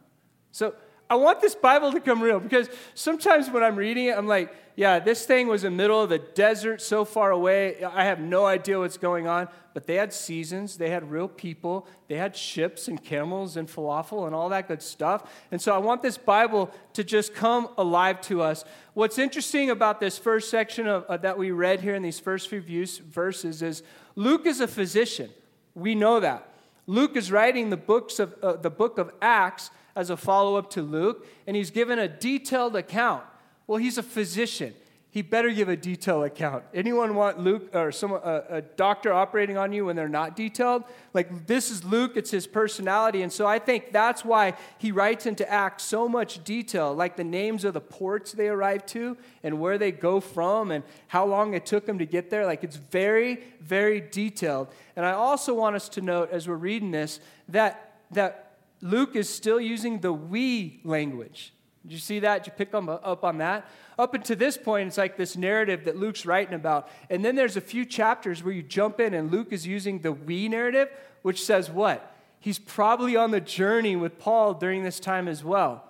So 0.52 0.74
I 1.08 1.16
want 1.16 1.40
this 1.40 1.54
Bible 1.54 1.92
to 1.92 2.00
come 2.00 2.22
real 2.22 2.40
because 2.40 2.68
sometimes 2.94 3.50
when 3.50 3.62
I'm 3.62 3.76
reading 3.76 4.06
it, 4.06 4.16
I'm 4.16 4.26
like, 4.26 4.54
yeah, 4.76 4.98
this 4.98 5.26
thing 5.26 5.46
was 5.46 5.62
in 5.62 5.76
the 5.76 5.76
middle 5.76 6.02
of 6.02 6.08
the 6.08 6.18
desert 6.18 6.80
so 6.80 7.04
far 7.04 7.30
away. 7.30 7.84
I 7.84 8.04
have 8.04 8.18
no 8.18 8.46
idea 8.46 8.78
what's 8.78 8.96
going 8.96 9.26
on. 9.26 9.48
But 9.74 9.88
they 9.88 9.96
had 9.96 10.12
seasons, 10.12 10.78
they 10.78 10.88
had 10.88 11.10
real 11.10 11.26
people, 11.26 11.88
they 12.06 12.14
had 12.14 12.36
ships 12.36 12.86
and 12.86 13.02
camels 13.02 13.56
and 13.56 13.68
falafel 13.68 14.24
and 14.26 14.34
all 14.34 14.48
that 14.50 14.68
good 14.68 14.80
stuff. 14.80 15.28
And 15.50 15.60
so 15.60 15.74
I 15.74 15.78
want 15.78 16.00
this 16.00 16.16
Bible 16.16 16.72
to 16.92 17.02
just 17.02 17.34
come 17.34 17.68
alive 17.76 18.20
to 18.22 18.40
us. 18.40 18.64
What's 18.94 19.18
interesting 19.18 19.70
about 19.70 19.98
this 19.98 20.16
first 20.16 20.48
section 20.48 20.86
of, 20.86 21.04
uh, 21.06 21.16
that 21.18 21.36
we 21.36 21.50
read 21.50 21.80
here 21.80 21.96
in 21.96 22.02
these 22.02 22.20
first 22.20 22.48
few 22.48 22.60
views, 22.60 22.98
verses 22.98 23.62
is 23.62 23.82
Luke 24.14 24.46
is 24.46 24.60
a 24.60 24.68
physician. 24.68 25.30
We 25.74 25.96
know 25.96 26.20
that. 26.20 26.48
Luke 26.86 27.16
is 27.16 27.32
writing 27.32 27.70
the, 27.70 27.76
books 27.76 28.20
of, 28.20 28.34
uh, 28.42 28.52
the 28.54 28.70
book 28.70 28.98
of 28.98 29.10
Acts 29.20 29.70
as 29.96 30.10
a 30.10 30.16
follow 30.16 30.56
up 30.56 30.70
to 30.70 30.82
Luke, 30.82 31.26
and 31.46 31.56
he's 31.56 31.70
given 31.70 31.98
a 31.98 32.08
detailed 32.08 32.76
account. 32.76 33.24
Well, 33.66 33.78
he's 33.78 33.98
a 33.98 34.02
physician. 34.02 34.74
he 35.10 35.22
better 35.22 35.48
give 35.52 35.68
a 35.68 35.76
detailed 35.76 36.24
account. 36.24 36.64
Anyone 36.74 37.14
want 37.14 37.38
Luke 37.38 37.70
or 37.72 37.92
someone, 37.92 38.20
a, 38.24 38.44
a, 38.50 38.62
doctor 38.62 39.12
operating 39.12 39.56
on 39.56 39.72
you 39.72 39.84
when 39.84 39.94
they're 39.94 40.08
not 40.08 40.34
detailed? 40.34 40.82
Like 41.12 41.46
this 41.46 41.70
is 41.70 41.84
Luke, 41.84 42.16
it's 42.16 42.32
his 42.32 42.48
personality. 42.48 43.22
And 43.22 43.32
so 43.32 43.46
I 43.46 43.60
think 43.60 43.92
that's 43.92 44.24
why 44.24 44.54
he 44.76 44.90
writes 44.90 45.26
into 45.26 45.48
Acts 45.48 45.84
so 45.84 46.08
much 46.08 46.42
detail, 46.42 46.92
like 46.92 47.14
the 47.14 47.22
names 47.22 47.64
of 47.64 47.74
the 47.74 47.80
ports 47.80 48.32
they 48.32 48.48
arrived 48.48 48.88
to 48.88 49.16
and 49.44 49.60
where 49.60 49.78
they 49.78 49.92
go 49.92 50.18
from 50.18 50.72
and 50.72 50.82
how 51.06 51.24
long 51.24 51.54
it 51.54 51.64
took 51.64 51.86
them 51.86 52.00
to 52.00 52.06
get 52.06 52.28
there. 52.28 52.44
Like 52.44 52.64
it's 52.64 52.76
very, 52.76 53.44
very 53.60 54.00
detailed. 54.00 54.66
And 54.96 55.06
I 55.06 55.12
also 55.12 55.54
want 55.54 55.76
us 55.76 55.88
to 55.90 56.00
note 56.00 56.30
as 56.32 56.48
we're 56.48 56.56
reading 56.56 56.90
this 56.90 57.20
that, 57.50 58.00
that 58.10 58.53
Luke 58.84 59.16
is 59.16 59.30
still 59.30 59.58
using 59.58 60.00
the 60.00 60.12
we 60.12 60.80
language. 60.84 61.54
Did 61.82 61.92
you 61.92 61.98
see 61.98 62.20
that? 62.20 62.44
Did 62.44 62.52
you 62.52 62.56
pick 62.56 62.74
up 62.74 63.24
on 63.24 63.38
that? 63.38 63.66
Up 63.98 64.12
until 64.12 64.36
this 64.36 64.58
point, 64.58 64.88
it's 64.88 64.98
like 64.98 65.16
this 65.16 65.36
narrative 65.36 65.86
that 65.86 65.96
Luke's 65.96 66.26
writing 66.26 66.54
about. 66.54 66.90
And 67.08 67.24
then 67.24 67.34
there's 67.34 67.56
a 67.56 67.62
few 67.62 67.86
chapters 67.86 68.44
where 68.44 68.52
you 68.52 68.62
jump 68.62 69.00
in, 69.00 69.14
and 69.14 69.32
Luke 69.32 69.52
is 69.52 69.66
using 69.66 70.00
the 70.00 70.12
we 70.12 70.48
narrative, 70.50 70.90
which 71.22 71.42
says 71.42 71.70
what? 71.70 72.14
He's 72.40 72.58
probably 72.58 73.16
on 73.16 73.30
the 73.30 73.40
journey 73.40 73.96
with 73.96 74.18
Paul 74.18 74.52
during 74.52 74.82
this 74.84 75.00
time 75.00 75.28
as 75.28 75.42
well. 75.42 75.84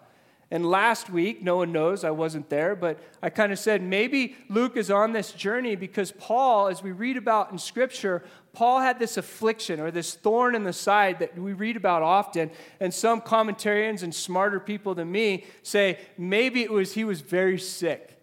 And 0.51 0.67
last 0.67 1.11
week, 1.11 1.43
no 1.43 1.57
one 1.57 1.73
knows, 1.73 2.05
I 2.05 2.11
wasn't 2.11 2.49
there, 2.51 2.77
but 2.77 2.99
I 3.23 3.31
kind 3.31 3.51
of 3.51 3.59
said 3.59 3.83
maybe 3.83 4.37
Luke 4.49 4.77
is 4.77 4.91
on 4.91 5.13
this 5.13 5.33
journey 5.33 5.75
because 5.75 6.13
Paul, 6.13 6.69
as 6.69 6.83
we 6.83 6.93
read 6.93 7.17
about 7.17 7.51
in 7.51 7.59
Scripture, 7.59 8.23
Paul 8.53 8.81
had 8.81 8.99
this 8.99 9.17
affliction 9.17 9.81
or 9.81 9.91
this 9.91 10.15
thorn 10.15 10.55
in 10.55 10.63
the 10.63 10.73
side 10.73 11.19
that 11.19 11.37
we 11.37 11.55
read 11.55 11.77
about 11.77 12.03
often. 12.03 12.51
And 12.79 12.93
some 12.93 13.21
commentarians 13.21 14.03
and 14.03 14.15
smarter 14.15 14.61
people 14.61 14.95
than 14.95 15.11
me 15.11 15.45
say 15.63 15.99
maybe 16.17 16.63
it 16.63 16.71
was 16.71 16.95
he 16.95 17.05
was 17.05 17.21
very 17.21 17.59
sick. 17.59 18.21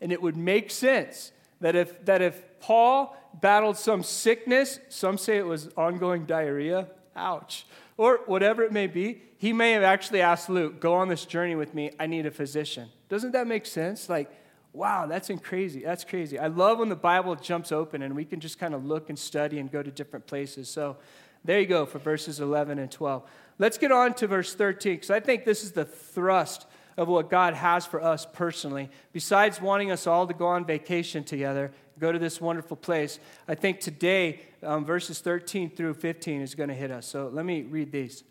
And 0.00 0.12
it 0.12 0.22
would 0.22 0.36
make 0.36 0.70
sense 0.70 1.32
that 1.60 1.74
if, 1.74 2.04
that 2.04 2.22
if 2.22 2.42
Paul 2.60 3.16
battled 3.40 3.76
some 3.76 4.02
sickness, 4.02 4.78
some 4.88 5.18
say 5.18 5.36
it 5.36 5.46
was 5.46 5.68
ongoing 5.76 6.26
diarrhea, 6.26 6.88
ouch, 7.16 7.66
or 7.96 8.20
whatever 8.26 8.62
it 8.62 8.72
may 8.72 8.86
be, 8.86 9.22
he 9.38 9.52
may 9.52 9.72
have 9.72 9.82
actually 9.82 10.20
asked 10.20 10.48
Luke, 10.48 10.80
Go 10.80 10.94
on 10.94 11.08
this 11.08 11.24
journey 11.24 11.54
with 11.54 11.74
me. 11.74 11.90
I 11.98 12.06
need 12.06 12.26
a 12.26 12.30
physician. 12.30 12.88
Doesn't 13.08 13.32
that 13.32 13.46
make 13.46 13.66
sense? 13.66 14.08
Like, 14.08 14.30
wow, 14.72 15.06
that's 15.06 15.30
crazy. 15.42 15.82
That's 15.82 16.04
crazy. 16.04 16.38
I 16.38 16.48
love 16.48 16.78
when 16.78 16.88
the 16.88 16.96
Bible 16.96 17.34
jumps 17.34 17.72
open 17.72 18.02
and 18.02 18.14
we 18.14 18.24
can 18.24 18.40
just 18.40 18.58
kind 18.58 18.74
of 18.74 18.84
look 18.84 19.08
and 19.08 19.18
study 19.18 19.58
and 19.58 19.70
go 19.72 19.82
to 19.82 19.90
different 19.90 20.26
places. 20.26 20.68
So 20.68 20.98
there 21.44 21.58
you 21.58 21.66
go 21.66 21.86
for 21.86 21.98
verses 21.98 22.40
11 22.40 22.78
and 22.78 22.90
12. 22.90 23.22
Let's 23.58 23.78
get 23.78 23.90
on 23.90 24.14
to 24.14 24.26
verse 24.26 24.54
13 24.54 24.94
because 24.94 25.10
I 25.10 25.20
think 25.20 25.44
this 25.44 25.64
is 25.64 25.72
the 25.72 25.84
thrust 25.84 26.66
of 26.96 27.08
what 27.08 27.30
God 27.30 27.54
has 27.54 27.86
for 27.86 28.02
us 28.02 28.26
personally. 28.30 28.90
Besides 29.12 29.60
wanting 29.60 29.90
us 29.90 30.06
all 30.06 30.26
to 30.26 30.34
go 30.34 30.46
on 30.46 30.64
vacation 30.64 31.24
together, 31.24 31.72
go 31.98 32.12
to 32.12 32.18
this 32.18 32.40
wonderful 32.40 32.76
place, 32.76 33.18
I 33.48 33.54
think 33.54 33.80
today, 33.80 34.40
um, 34.62 34.84
verses 34.84 35.20
13 35.20 35.70
through 35.70 35.94
15 35.94 36.40
is 36.40 36.54
going 36.54 36.68
to 36.68 36.74
hit 36.74 36.90
us. 36.90 37.06
So 37.06 37.30
let 37.32 37.44
me 37.44 37.62
read 37.62 37.92
these 37.92 38.24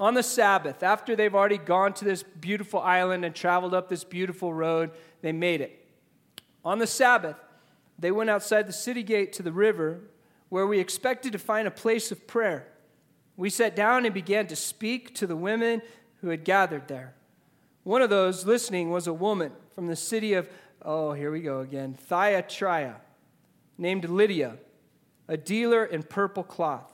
on 0.00 0.14
the 0.14 0.22
Sabbath, 0.22 0.82
after 0.82 1.16
they've 1.16 1.34
already 1.34 1.58
gone 1.58 1.92
to 1.94 2.04
this 2.04 2.22
beautiful 2.22 2.80
island 2.80 3.24
and 3.24 3.34
traveled 3.34 3.74
up 3.74 3.88
this 3.88 4.04
beautiful 4.04 4.54
road, 4.54 4.90
they 5.22 5.32
made 5.32 5.60
it. 5.60 5.86
On 6.64 6.78
the 6.78 6.86
Sabbath, 6.86 7.36
they 7.98 8.12
went 8.12 8.30
outside 8.30 8.68
the 8.68 8.72
city 8.72 9.02
gate 9.02 9.32
to 9.34 9.42
the 9.42 9.52
river 9.52 10.00
where 10.50 10.66
we 10.66 10.78
expected 10.78 11.32
to 11.32 11.38
find 11.38 11.66
a 11.66 11.72
place 11.72 12.12
of 12.12 12.26
prayer. 12.28 12.68
We 13.36 13.50
sat 13.50 13.74
down 13.74 14.04
and 14.04 14.14
began 14.14 14.46
to 14.48 14.56
speak 14.56 15.14
to 15.16 15.26
the 15.26 15.36
women 15.36 15.82
who 16.20 16.28
had 16.28 16.44
gathered 16.44 16.86
there. 16.86 17.14
One 17.82 18.02
of 18.02 18.10
those 18.10 18.46
listening 18.46 18.90
was 18.90 19.06
a 19.06 19.12
woman 19.12 19.52
from 19.74 19.88
the 19.88 19.96
city 19.96 20.34
of, 20.34 20.48
oh, 20.82 21.12
here 21.12 21.30
we 21.30 21.40
go 21.40 21.60
again, 21.60 21.94
Thyatira, 21.94 23.00
named 23.76 24.08
Lydia, 24.08 24.58
a 25.26 25.36
dealer 25.36 25.84
in 25.84 26.02
purple 26.02 26.42
cloth. 26.42 26.92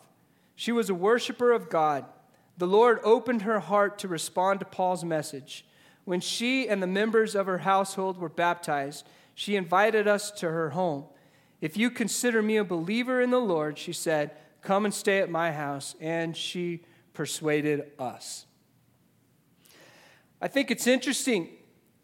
She 0.56 0.72
was 0.72 0.90
a 0.90 0.94
worshiper 0.94 1.52
of 1.52 1.68
God 1.68 2.04
the 2.56 2.66
Lord 2.66 3.00
opened 3.02 3.42
her 3.42 3.60
heart 3.60 3.98
to 4.00 4.08
respond 4.08 4.60
to 4.60 4.66
Paul's 4.66 5.04
message. 5.04 5.66
When 6.04 6.20
she 6.20 6.68
and 6.68 6.82
the 6.82 6.86
members 6.86 7.34
of 7.34 7.46
her 7.46 7.58
household 7.58 8.18
were 8.18 8.28
baptized, 8.28 9.06
she 9.34 9.56
invited 9.56 10.06
us 10.06 10.30
to 10.32 10.50
her 10.50 10.70
home. 10.70 11.06
If 11.60 11.76
you 11.76 11.90
consider 11.90 12.42
me 12.42 12.56
a 12.56 12.64
believer 12.64 13.20
in 13.20 13.30
the 13.30 13.40
Lord, 13.40 13.78
she 13.78 13.92
said, 13.92 14.32
come 14.62 14.84
and 14.84 14.94
stay 14.94 15.18
at 15.18 15.30
my 15.30 15.50
house. 15.50 15.96
And 16.00 16.36
she 16.36 16.84
persuaded 17.12 17.90
us. 17.98 18.46
I 20.40 20.48
think 20.48 20.70
it's 20.70 20.86
interesting, 20.86 21.48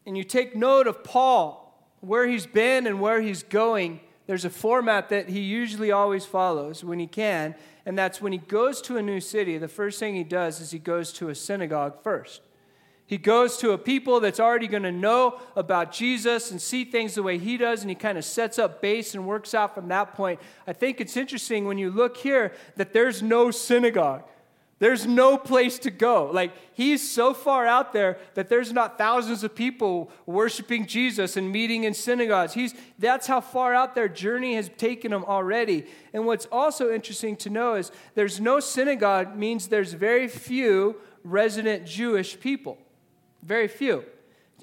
and 0.06 0.16
you 0.16 0.24
take 0.24 0.56
note 0.56 0.86
of 0.86 1.04
Paul, 1.04 1.59
where 2.00 2.26
he's 2.26 2.46
been 2.46 2.86
and 2.86 3.00
where 3.00 3.20
he's 3.20 3.42
going. 3.42 4.00
There's 4.26 4.44
a 4.44 4.50
format 4.50 5.08
that 5.08 5.28
he 5.28 5.40
usually 5.40 5.90
always 5.90 6.24
follows 6.24 6.84
when 6.84 6.98
he 6.98 7.06
can, 7.06 7.54
and 7.84 7.98
that's 7.98 8.20
when 8.20 8.32
he 8.32 8.38
goes 8.38 8.80
to 8.82 8.96
a 8.96 9.02
new 9.02 9.20
city, 9.20 9.58
the 9.58 9.68
first 9.68 9.98
thing 9.98 10.14
he 10.14 10.24
does 10.24 10.60
is 10.60 10.70
he 10.70 10.78
goes 10.78 11.12
to 11.14 11.28
a 11.30 11.34
synagogue 11.34 12.02
first. 12.02 12.42
He 13.06 13.18
goes 13.18 13.56
to 13.56 13.72
a 13.72 13.78
people 13.78 14.20
that's 14.20 14.38
already 14.38 14.68
going 14.68 14.84
to 14.84 14.92
know 14.92 15.40
about 15.56 15.90
Jesus 15.90 16.52
and 16.52 16.62
see 16.62 16.84
things 16.84 17.16
the 17.16 17.24
way 17.24 17.38
he 17.38 17.56
does, 17.56 17.80
and 17.80 17.90
he 17.90 17.96
kind 17.96 18.16
of 18.16 18.24
sets 18.24 18.56
up 18.56 18.80
base 18.80 19.16
and 19.16 19.26
works 19.26 19.52
out 19.52 19.74
from 19.74 19.88
that 19.88 20.14
point. 20.14 20.38
I 20.64 20.72
think 20.72 21.00
it's 21.00 21.16
interesting 21.16 21.64
when 21.64 21.76
you 21.76 21.90
look 21.90 22.16
here 22.16 22.52
that 22.76 22.92
there's 22.92 23.20
no 23.20 23.50
synagogue. 23.50 24.22
There's 24.80 25.06
no 25.06 25.36
place 25.36 25.78
to 25.80 25.90
go. 25.90 26.30
Like, 26.32 26.52
he's 26.72 27.08
so 27.08 27.34
far 27.34 27.66
out 27.66 27.92
there 27.92 28.18
that 28.32 28.48
there's 28.48 28.72
not 28.72 28.96
thousands 28.96 29.44
of 29.44 29.54
people 29.54 30.10
worshiping 30.24 30.86
Jesus 30.86 31.36
and 31.36 31.52
meeting 31.52 31.84
in 31.84 31.92
synagogues. 31.92 32.54
He's, 32.54 32.74
that's 32.98 33.26
how 33.26 33.42
far 33.42 33.74
out 33.74 33.94
their 33.94 34.08
journey 34.08 34.54
has 34.54 34.70
taken 34.78 35.10
them 35.10 35.22
already. 35.26 35.84
And 36.14 36.24
what's 36.24 36.46
also 36.46 36.90
interesting 36.90 37.36
to 37.36 37.50
know 37.50 37.74
is 37.74 37.92
there's 38.14 38.40
no 38.40 38.58
synagogue 38.58 39.36
means 39.36 39.68
there's 39.68 39.92
very 39.92 40.26
few 40.26 40.96
resident 41.24 41.84
Jewish 41.84 42.40
people. 42.40 42.78
Very 43.42 43.68
few. 43.68 44.06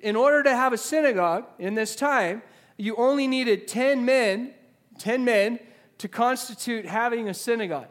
In 0.01 0.15
order 0.15 0.41
to 0.41 0.55
have 0.55 0.73
a 0.73 0.79
synagogue 0.79 1.45
in 1.59 1.75
this 1.75 1.95
time, 1.95 2.41
you 2.75 2.95
only 2.95 3.27
needed 3.27 3.67
10 3.67 4.03
men, 4.03 4.55
10 4.97 5.23
men 5.23 5.59
to 5.99 6.07
constitute 6.07 6.87
having 6.87 7.29
a 7.29 7.35
synagogue. 7.35 7.89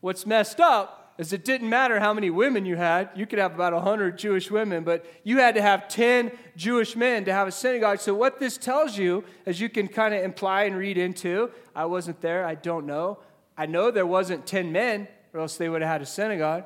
What's 0.00 0.26
messed 0.26 0.58
up 0.58 1.01
is 1.18 1.32
it 1.32 1.44
didn't 1.44 1.68
matter 1.68 2.00
how 2.00 2.14
many 2.14 2.30
women 2.30 2.64
you 2.64 2.76
had. 2.76 3.10
You 3.14 3.26
could 3.26 3.38
have 3.38 3.54
about 3.54 3.72
100 3.72 4.18
Jewish 4.18 4.50
women, 4.50 4.82
but 4.82 5.04
you 5.24 5.38
had 5.38 5.54
to 5.56 5.62
have 5.62 5.88
10 5.88 6.32
Jewish 6.56 6.96
men 6.96 7.24
to 7.26 7.32
have 7.32 7.46
a 7.46 7.52
synagogue. 7.52 8.00
So, 8.00 8.14
what 8.14 8.40
this 8.40 8.56
tells 8.56 8.96
you, 8.96 9.24
as 9.44 9.60
you 9.60 9.68
can 9.68 9.88
kind 9.88 10.14
of 10.14 10.24
imply 10.24 10.64
and 10.64 10.76
read 10.76 10.96
into, 10.96 11.50
I 11.74 11.84
wasn't 11.84 12.20
there, 12.22 12.46
I 12.46 12.54
don't 12.54 12.86
know. 12.86 13.18
I 13.56 13.66
know 13.66 13.90
there 13.90 14.06
wasn't 14.06 14.46
10 14.46 14.72
men, 14.72 15.06
or 15.34 15.40
else 15.40 15.56
they 15.56 15.68
would 15.68 15.82
have 15.82 15.90
had 15.90 16.02
a 16.02 16.06
synagogue. 16.06 16.64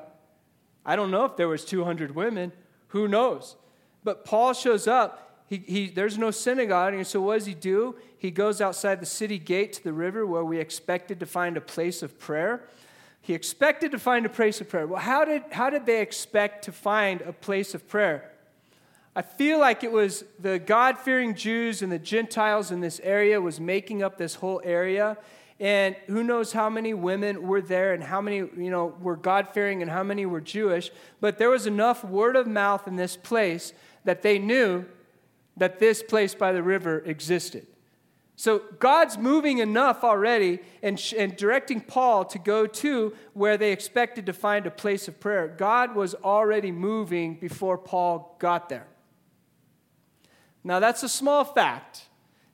I 0.85 0.95
don't 0.95 1.11
know 1.11 1.25
if 1.25 1.35
there 1.35 1.49
was 1.49 1.65
200 1.65 2.15
women. 2.15 2.53
Who 2.89 3.07
knows? 3.09 3.57
But 4.03 4.23
Paul 4.23 4.53
shows 4.53 4.87
up. 4.87 5.43
He, 5.47 5.57
he, 5.57 5.89
there's 5.89 6.17
no 6.17 6.31
synagogue, 6.31 6.93
and 6.93 7.05
so 7.05 7.21
what 7.21 7.35
does 7.35 7.45
he 7.45 7.53
do? 7.53 7.95
He 8.17 8.31
goes 8.31 8.61
outside 8.61 9.01
the 9.01 9.05
city 9.05 9.37
gate 9.37 9.73
to 9.73 9.83
the 9.83 9.93
river 9.93 10.25
where 10.25 10.43
we 10.43 10.59
expected 10.59 11.19
to 11.19 11.25
find 11.25 11.55
a 11.57 11.61
place 11.61 12.01
of 12.01 12.17
prayer. 12.17 12.63
He 13.21 13.33
expected 13.33 13.91
to 13.91 13.99
find 13.99 14.25
a 14.25 14.29
place 14.29 14.61
of 14.61 14.69
prayer. 14.69 14.87
Well, 14.87 15.01
how 15.01 15.25
did, 15.25 15.43
how 15.51 15.69
did 15.69 15.85
they 15.85 16.01
expect 16.01 16.63
to 16.65 16.71
find 16.71 17.21
a 17.21 17.33
place 17.33 17.73
of 17.73 17.87
prayer? 17.87 18.31
I 19.15 19.23
feel 19.23 19.59
like 19.59 19.83
it 19.83 19.91
was 19.91 20.23
the 20.39 20.59
God 20.59 20.99
fearing 20.99 21.33
Jews 21.33 21.81
and 21.81 21.91
the 21.91 21.99
Gentiles 21.99 22.69
in 22.71 22.81
this 22.81 22.99
area 23.03 23.41
was 23.41 23.59
making 23.59 24.03
up 24.03 24.17
this 24.17 24.35
whole 24.35 24.61
area. 24.63 25.17
And 25.59 25.95
who 26.05 26.23
knows 26.23 26.53
how 26.53 26.69
many 26.69 26.93
women 26.93 27.47
were 27.47 27.61
there 27.61 27.93
and 27.93 28.03
how 28.03 28.21
many, 28.21 28.37
you 28.37 28.69
know, 28.69 28.95
were 29.01 29.15
God 29.15 29.49
fearing 29.53 29.81
and 29.81 29.89
how 29.89 30.03
many 30.03 30.27
were 30.27 30.39
Jewish. 30.39 30.91
But 31.19 31.39
there 31.39 31.49
was 31.49 31.65
enough 31.65 32.03
word 32.03 32.35
of 32.35 32.45
mouth 32.45 32.87
in 32.87 32.95
this 32.95 33.17
place 33.17 33.73
that 34.03 34.21
they 34.21 34.37
knew 34.37 34.85
that 35.57 35.79
this 35.79 36.03
place 36.03 36.35
by 36.35 36.51
the 36.51 36.61
river 36.61 36.99
existed. 36.99 37.65
So 38.39 38.61
God's 38.77 39.17
moving 39.17 39.57
enough 39.57 40.03
already 40.03 40.59
and, 40.83 41.01
and 41.17 41.35
directing 41.35 41.81
Paul 41.81 42.23
to 42.25 42.37
go 42.37 42.67
to 42.67 43.15
where 43.33 43.57
they 43.57 43.71
expected 43.71 44.27
to 44.27 44.33
find 44.33 44.67
a 44.67 44.71
place 44.71 45.07
of 45.07 45.19
prayer. 45.19 45.47
God 45.47 45.95
was 45.95 46.13
already 46.13 46.71
moving 46.71 47.33
before 47.33 47.79
Paul 47.79 48.35
got 48.37 48.69
there. 48.69 48.85
Now, 50.63 50.79
that's 50.79 51.01
a 51.01 51.09
small 51.09 51.45
fact. 51.45 52.03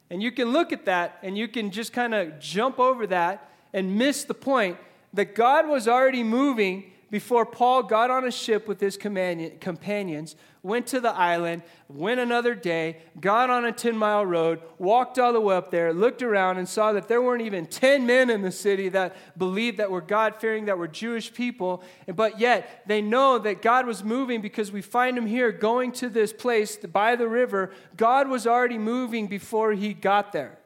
And 0.09 0.23
you 0.23 0.31
can 0.31 0.53
look 0.53 0.71
at 0.71 0.85
that 0.85 1.19
and 1.21 1.37
you 1.37 1.49
can 1.49 1.69
just 1.69 1.91
kind 1.91 2.13
of 2.13 2.39
jump 2.39 2.79
over 2.79 3.05
that 3.07 3.51
and 3.73 3.97
miss 3.97 4.23
the 4.23 4.33
point 4.33 4.77
that 5.11 5.35
God 5.35 5.67
was 5.67 5.89
already 5.89 6.23
moving 6.23 6.92
before 7.13 7.45
Paul 7.45 7.83
got 7.83 8.09
on 8.09 8.25
a 8.25 8.31
ship 8.31 8.67
with 8.67 8.79
his 8.79 8.97
companions, 8.97 10.35
went 10.63 10.87
to 10.87 10.99
the 10.99 11.11
island, 11.11 11.61
went 11.87 12.19
another 12.19 12.55
day, 12.55 13.03
got 13.21 13.51
on 13.51 13.65
a 13.65 13.71
10 13.71 13.95
mile 13.95 14.25
road, 14.25 14.59
walked 14.79 15.19
all 15.19 15.31
the 15.31 15.39
way 15.39 15.55
up 15.55 15.69
there, 15.69 15.93
looked 15.93 16.23
around, 16.23 16.57
and 16.57 16.67
saw 16.67 16.91
that 16.91 17.07
there 17.07 17.21
weren't 17.21 17.43
even 17.43 17.67
10 17.67 18.07
men 18.07 18.31
in 18.31 18.41
the 18.41 18.51
city 18.51 18.89
that 18.89 19.15
believed 19.37 19.77
that 19.77 19.91
were 19.91 20.01
God 20.01 20.37
fearing, 20.39 20.65
that 20.65 20.79
were 20.79 20.87
Jewish 20.87 21.31
people. 21.31 21.83
But 22.07 22.39
yet 22.39 22.81
they 22.87 22.99
know 22.99 23.37
that 23.37 23.61
God 23.61 23.85
was 23.85 24.03
moving 24.03 24.41
because 24.41 24.71
we 24.71 24.81
find 24.81 25.15
him 25.15 25.27
here 25.27 25.51
going 25.51 25.91
to 25.91 26.09
this 26.09 26.33
place 26.33 26.77
by 26.77 27.15
the 27.15 27.27
river. 27.27 27.69
God 27.95 28.27
was 28.27 28.47
already 28.47 28.79
moving 28.79 29.27
before 29.27 29.73
he 29.73 29.93
got 29.93 30.31
there. 30.31 30.57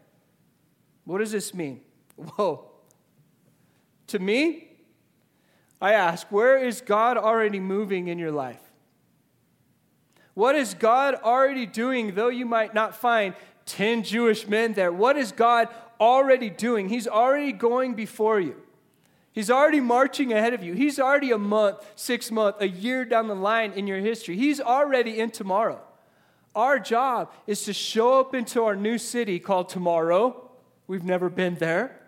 What 1.04 1.18
does 1.18 1.34
this 1.34 1.54
mean? 1.54 1.82
Whoa. 2.16 2.72
To 4.08 4.20
me, 4.20 4.67
I 5.82 5.94
ask, 5.94 6.28
where 6.32 6.58
is 6.58 6.82
God 6.82 7.18
already 7.18 7.60
moving 7.60 8.08
in 8.08 8.18
your 8.18 8.32
life? 8.32 8.62
What 10.34 10.56
is 10.56 10.74
God 10.74 11.16
already 11.16 11.66
doing, 11.66 12.16
though 12.16 12.30
you 12.30 12.46
might 12.46 12.74
not 12.74 12.96
find 12.96 13.36
10 13.66 14.04
Jewish 14.04 14.48
men 14.48 14.74
there? 14.74 14.92
What 14.92 15.18
is 15.18 15.32
God 15.32 15.68
already 16.00 16.50
doing? 16.50 16.90
He's 16.90 17.08
already 17.08 17.52
going 17.52 17.96
before 17.96 18.40
you. 18.40 18.56
He's 19.32 19.52
already 19.52 19.80
marching 19.80 20.34
ahead 20.34 20.54
of 20.54 20.64
you. 20.64 20.74
He's 20.74 21.00
already 21.00 21.32
a 21.32 21.38
month, 21.38 21.78
six 21.96 22.32
months, 22.32 22.60
a 22.62 22.68
year 22.68 23.06
down 23.06 23.28
the 23.28 23.36
line 23.36 23.74
in 23.74 23.86
your 23.86 24.00
history. 24.00 24.36
He's 24.36 24.60
already 24.60 25.20
in 25.20 25.30
tomorrow. 25.30 25.80
Our 26.56 26.80
job 26.80 27.32
is 27.46 27.64
to 27.66 27.74
show 27.74 28.20
up 28.20 28.34
into 28.34 28.64
our 28.64 28.76
new 28.76 28.98
city 28.98 29.38
called 29.38 29.70
tomorrow. 29.70 30.50
We've 30.88 31.04
never 31.04 31.30
been 31.30 31.56
there 31.56 32.00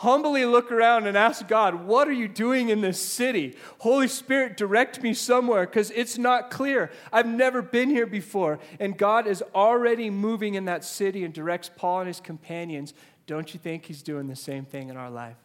humbly 0.00 0.46
look 0.46 0.72
around 0.72 1.06
and 1.06 1.16
ask 1.16 1.46
God, 1.46 1.86
What 1.86 2.08
are 2.08 2.12
you 2.12 2.26
doing 2.26 2.70
in 2.70 2.80
this 2.80 2.98
city? 2.98 3.56
Holy 3.78 4.08
Spirit, 4.08 4.56
direct 4.56 5.02
me 5.02 5.12
somewhere 5.12 5.66
because 5.66 5.90
it's 5.90 6.16
not 6.16 6.50
clear. 6.50 6.90
I've 7.12 7.26
never 7.26 7.60
been 7.60 7.90
here 7.90 8.06
before. 8.06 8.58
And 8.78 8.96
God 8.96 9.26
is 9.26 9.42
already 9.54 10.08
moving 10.08 10.54
in 10.54 10.64
that 10.64 10.84
city 10.84 11.22
and 11.22 11.34
directs 11.34 11.70
Paul 11.74 12.00
and 12.00 12.08
his 12.08 12.20
companions. 12.20 12.94
Don't 13.26 13.52
you 13.52 13.60
think 13.60 13.84
He's 13.84 14.02
doing 14.02 14.26
the 14.26 14.36
same 14.36 14.64
thing 14.64 14.88
in 14.88 14.96
our 14.96 15.10
life? 15.10 15.36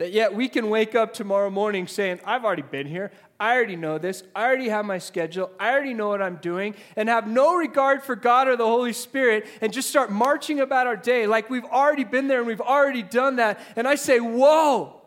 That 0.00 0.12
yet 0.12 0.34
we 0.34 0.48
can 0.48 0.70
wake 0.70 0.94
up 0.94 1.12
tomorrow 1.12 1.50
morning 1.50 1.86
saying, 1.86 2.20
I've 2.24 2.42
already 2.42 2.62
been 2.62 2.86
here. 2.86 3.12
I 3.38 3.54
already 3.54 3.76
know 3.76 3.98
this. 3.98 4.22
I 4.34 4.46
already 4.46 4.70
have 4.70 4.86
my 4.86 4.96
schedule. 4.96 5.50
I 5.60 5.72
already 5.72 5.92
know 5.92 6.08
what 6.08 6.22
I'm 6.22 6.36
doing, 6.36 6.74
and 6.96 7.06
have 7.10 7.28
no 7.28 7.54
regard 7.54 8.02
for 8.02 8.16
God 8.16 8.48
or 8.48 8.56
the 8.56 8.64
Holy 8.64 8.94
Spirit 8.94 9.46
and 9.60 9.74
just 9.74 9.90
start 9.90 10.10
marching 10.10 10.58
about 10.60 10.86
our 10.86 10.96
day 10.96 11.26
like 11.26 11.50
we've 11.50 11.66
already 11.66 12.04
been 12.04 12.28
there 12.28 12.38
and 12.38 12.46
we've 12.46 12.62
already 12.62 13.02
done 13.02 13.36
that. 13.36 13.60
And 13.76 13.86
I 13.86 13.94
say, 13.96 14.20
Whoa, 14.20 15.02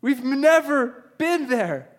we've 0.00 0.24
never 0.24 1.04
been 1.18 1.50
there. 1.50 1.90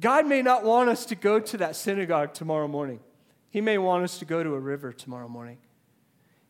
God 0.00 0.26
may 0.26 0.42
not 0.42 0.64
want 0.64 0.88
us 0.88 1.06
to 1.06 1.14
go 1.14 1.38
to 1.38 1.56
that 1.58 1.76
synagogue 1.76 2.34
tomorrow 2.34 2.66
morning, 2.66 2.98
He 3.50 3.60
may 3.60 3.78
want 3.78 4.02
us 4.02 4.18
to 4.18 4.24
go 4.24 4.42
to 4.42 4.54
a 4.54 4.60
river 4.60 4.92
tomorrow 4.92 5.28
morning. 5.28 5.58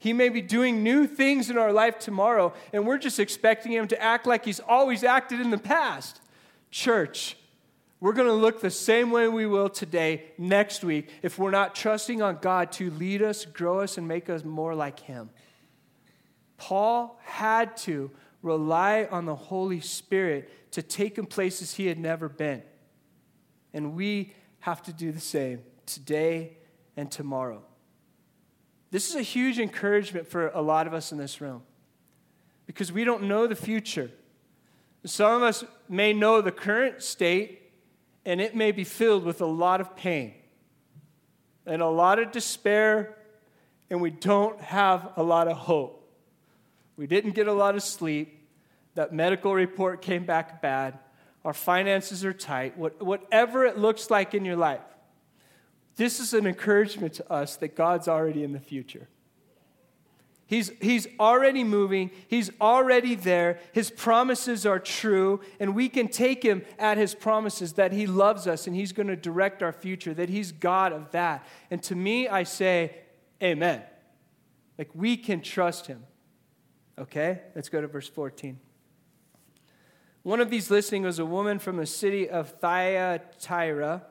He 0.02 0.12
may 0.12 0.30
be 0.30 0.42
doing 0.42 0.82
new 0.82 1.06
things 1.06 1.48
in 1.48 1.56
our 1.56 1.72
life 1.72 1.96
tomorrow, 2.00 2.54
and 2.72 2.84
we're 2.84 2.98
just 2.98 3.20
expecting 3.20 3.70
Him 3.70 3.86
to 3.86 4.02
act 4.02 4.26
like 4.26 4.44
He's 4.44 4.58
always 4.58 5.04
acted 5.04 5.40
in 5.40 5.50
the 5.50 5.58
past. 5.58 6.20
Church, 6.72 7.36
we're 8.00 8.12
going 8.12 8.26
to 8.26 8.34
look 8.34 8.60
the 8.60 8.68
same 8.68 9.12
way 9.12 9.28
we 9.28 9.46
will 9.46 9.68
today, 9.68 10.24
next 10.36 10.82
week, 10.82 11.08
if 11.22 11.38
we're 11.38 11.52
not 11.52 11.76
trusting 11.76 12.20
on 12.20 12.38
God 12.42 12.72
to 12.72 12.90
lead 12.90 13.22
us, 13.22 13.44
grow 13.44 13.78
us, 13.78 13.96
and 13.96 14.08
make 14.08 14.28
us 14.28 14.42
more 14.42 14.74
like 14.74 14.98
Him. 14.98 15.30
Paul 16.56 17.20
had 17.22 17.76
to 17.76 18.10
rely 18.42 19.06
on 19.08 19.24
the 19.24 19.36
Holy 19.36 19.78
Spirit 19.78 20.72
to 20.72 20.82
take 20.82 21.16
him 21.16 21.26
places 21.26 21.74
he 21.74 21.86
had 21.86 22.00
never 22.00 22.28
been. 22.28 22.64
And 23.72 23.94
we 23.94 24.34
have 24.58 24.82
to 24.82 24.92
do 24.92 25.12
the 25.12 25.20
same 25.20 25.60
today 25.86 26.56
and 26.96 27.08
tomorrow. 27.08 27.62
This 28.92 29.08
is 29.08 29.16
a 29.16 29.22
huge 29.22 29.58
encouragement 29.58 30.28
for 30.28 30.48
a 30.48 30.60
lot 30.60 30.86
of 30.86 30.92
us 30.92 31.12
in 31.12 31.18
this 31.18 31.40
room 31.40 31.62
because 32.66 32.92
we 32.92 33.04
don't 33.04 33.22
know 33.22 33.46
the 33.46 33.56
future. 33.56 34.10
Some 35.06 35.32
of 35.32 35.42
us 35.42 35.64
may 35.88 36.12
know 36.12 36.42
the 36.42 36.52
current 36.52 37.02
state, 37.02 37.72
and 38.26 38.38
it 38.38 38.54
may 38.54 38.70
be 38.70 38.84
filled 38.84 39.24
with 39.24 39.40
a 39.40 39.46
lot 39.46 39.80
of 39.80 39.96
pain 39.96 40.34
and 41.64 41.80
a 41.80 41.88
lot 41.88 42.18
of 42.18 42.32
despair, 42.32 43.16
and 43.88 44.02
we 44.02 44.10
don't 44.10 44.60
have 44.60 45.12
a 45.16 45.22
lot 45.22 45.48
of 45.48 45.56
hope. 45.56 46.06
We 46.98 47.06
didn't 47.06 47.32
get 47.32 47.48
a 47.48 47.52
lot 47.52 47.74
of 47.74 47.82
sleep. 47.82 48.46
That 48.94 49.10
medical 49.10 49.54
report 49.54 50.02
came 50.02 50.26
back 50.26 50.60
bad. 50.60 50.98
Our 51.46 51.54
finances 51.54 52.26
are 52.26 52.34
tight. 52.34 52.76
What, 52.76 53.02
whatever 53.02 53.64
it 53.64 53.78
looks 53.78 54.10
like 54.10 54.34
in 54.34 54.44
your 54.44 54.56
life, 54.56 54.82
this 55.96 56.20
is 56.20 56.32
an 56.34 56.46
encouragement 56.46 57.14
to 57.14 57.32
us 57.32 57.56
that 57.56 57.76
God's 57.76 58.08
already 58.08 58.44
in 58.44 58.52
the 58.52 58.60
future. 58.60 59.08
He's, 60.46 60.70
he's 60.82 61.06
already 61.18 61.64
moving. 61.64 62.10
He's 62.28 62.50
already 62.60 63.14
there. 63.14 63.58
His 63.72 63.90
promises 63.90 64.66
are 64.66 64.78
true, 64.78 65.40
and 65.58 65.74
we 65.74 65.88
can 65.88 66.08
take 66.08 66.42
him 66.42 66.62
at 66.78 66.98
his 66.98 67.14
promises 67.14 67.74
that 67.74 67.92
he 67.92 68.06
loves 68.06 68.46
us 68.46 68.66
and 68.66 68.76
he's 68.76 68.92
going 68.92 69.06
to 69.06 69.16
direct 69.16 69.62
our 69.62 69.72
future, 69.72 70.12
that 70.12 70.28
he's 70.28 70.52
God 70.52 70.92
of 70.92 71.10
that. 71.12 71.46
And 71.70 71.82
to 71.84 71.94
me, 71.94 72.28
I 72.28 72.42
say, 72.42 72.94
Amen. 73.42 73.82
Like 74.78 74.90
we 74.94 75.16
can 75.16 75.40
trust 75.40 75.86
him. 75.86 76.04
Okay? 76.98 77.40
Let's 77.54 77.68
go 77.68 77.80
to 77.80 77.86
verse 77.86 78.08
14. 78.08 78.58
One 80.22 80.40
of 80.40 80.50
these 80.50 80.70
listening 80.70 81.02
was 81.02 81.18
a 81.18 81.24
woman 81.26 81.58
from 81.58 81.78
the 81.78 81.86
city 81.86 82.28
of 82.28 82.50
Thyatira 82.60 84.04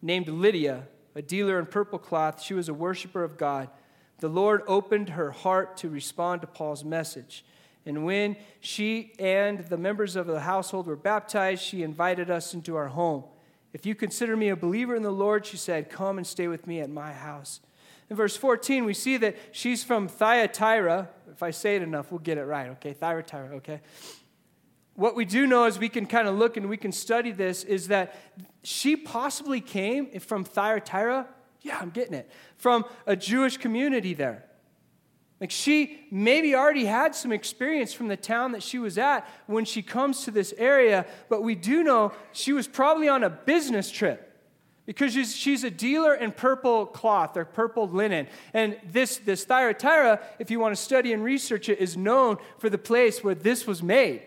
named 0.00 0.28
Lydia, 0.28 0.86
a 1.14 1.22
dealer 1.22 1.58
in 1.58 1.66
purple 1.66 1.98
cloth. 1.98 2.42
She 2.42 2.54
was 2.54 2.68
a 2.68 2.74
worshiper 2.74 3.24
of 3.24 3.36
God. 3.36 3.68
The 4.20 4.28
Lord 4.28 4.62
opened 4.66 5.10
her 5.10 5.30
heart 5.30 5.76
to 5.78 5.88
respond 5.88 6.40
to 6.40 6.46
Paul's 6.46 6.84
message. 6.84 7.44
And 7.86 8.04
when 8.04 8.36
she 8.60 9.12
and 9.18 9.60
the 9.60 9.78
members 9.78 10.16
of 10.16 10.26
the 10.26 10.40
household 10.40 10.86
were 10.86 10.96
baptized, 10.96 11.62
she 11.62 11.82
invited 11.82 12.30
us 12.30 12.52
into 12.52 12.76
our 12.76 12.88
home. 12.88 13.24
If 13.72 13.86
you 13.86 13.94
consider 13.94 14.36
me 14.36 14.48
a 14.48 14.56
believer 14.56 14.94
in 14.94 15.02
the 15.02 15.10
Lord, 15.10 15.46
she 15.46 15.56
said, 15.56 15.90
come 15.90 16.18
and 16.18 16.26
stay 16.26 16.48
with 16.48 16.66
me 16.66 16.80
at 16.80 16.90
my 16.90 17.12
house. 17.12 17.60
In 18.10 18.16
verse 18.16 18.36
14, 18.36 18.84
we 18.84 18.94
see 18.94 19.18
that 19.18 19.36
she's 19.52 19.84
from 19.84 20.08
Thyatira. 20.08 21.08
If 21.30 21.42
I 21.42 21.50
say 21.50 21.76
it 21.76 21.82
enough, 21.82 22.10
we'll 22.10 22.20
get 22.20 22.38
it 22.38 22.44
right, 22.44 22.70
okay? 22.70 22.94
Thyatira, 22.94 23.56
okay? 23.56 23.80
What 24.98 25.14
we 25.14 25.24
do 25.24 25.46
know 25.46 25.66
is 25.66 25.78
we 25.78 25.88
can 25.88 26.06
kind 26.06 26.26
of 26.26 26.36
look 26.36 26.56
and 26.56 26.68
we 26.68 26.76
can 26.76 26.90
study 26.90 27.30
this 27.30 27.62
is 27.62 27.86
that 27.86 28.16
she 28.64 28.96
possibly 28.96 29.60
came 29.60 30.18
from 30.18 30.42
Thyatira. 30.42 31.28
Yeah, 31.62 31.78
I'm 31.80 31.90
getting 31.90 32.14
it. 32.14 32.28
From 32.56 32.84
a 33.06 33.14
Jewish 33.14 33.58
community 33.58 34.12
there. 34.12 34.44
Like 35.40 35.52
she 35.52 36.00
maybe 36.10 36.56
already 36.56 36.84
had 36.84 37.14
some 37.14 37.30
experience 37.30 37.92
from 37.92 38.08
the 38.08 38.16
town 38.16 38.50
that 38.52 38.62
she 38.64 38.80
was 38.80 38.98
at 38.98 39.24
when 39.46 39.64
she 39.64 39.82
comes 39.82 40.24
to 40.24 40.32
this 40.32 40.52
area, 40.58 41.06
but 41.28 41.44
we 41.44 41.54
do 41.54 41.84
know 41.84 42.12
she 42.32 42.52
was 42.52 42.66
probably 42.66 43.08
on 43.08 43.22
a 43.22 43.30
business 43.30 43.92
trip 43.92 44.36
because 44.84 45.12
she's, 45.12 45.36
she's 45.36 45.62
a 45.62 45.70
dealer 45.70 46.12
in 46.12 46.32
purple 46.32 46.86
cloth 46.86 47.36
or 47.36 47.44
purple 47.44 47.88
linen. 47.88 48.26
And 48.52 48.76
this, 48.84 49.18
this 49.18 49.44
Thyatira, 49.44 50.20
if 50.40 50.50
you 50.50 50.58
want 50.58 50.74
to 50.74 50.82
study 50.82 51.12
and 51.12 51.22
research 51.22 51.68
it, 51.68 51.78
is 51.78 51.96
known 51.96 52.38
for 52.58 52.68
the 52.68 52.78
place 52.78 53.22
where 53.22 53.36
this 53.36 53.64
was 53.64 53.80
made. 53.80 54.22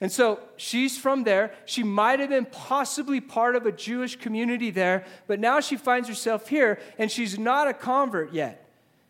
And 0.00 0.10
so 0.10 0.40
she's 0.56 0.96
from 0.96 1.24
there. 1.24 1.52
She 1.66 1.82
might 1.82 2.20
have 2.20 2.30
been 2.30 2.46
possibly 2.46 3.20
part 3.20 3.54
of 3.54 3.66
a 3.66 3.72
Jewish 3.72 4.16
community 4.16 4.70
there, 4.70 5.04
but 5.26 5.38
now 5.38 5.60
she 5.60 5.76
finds 5.76 6.08
herself 6.08 6.48
here 6.48 6.80
and 6.98 7.10
she's 7.10 7.38
not 7.38 7.68
a 7.68 7.74
convert 7.74 8.32
yet. 8.32 8.66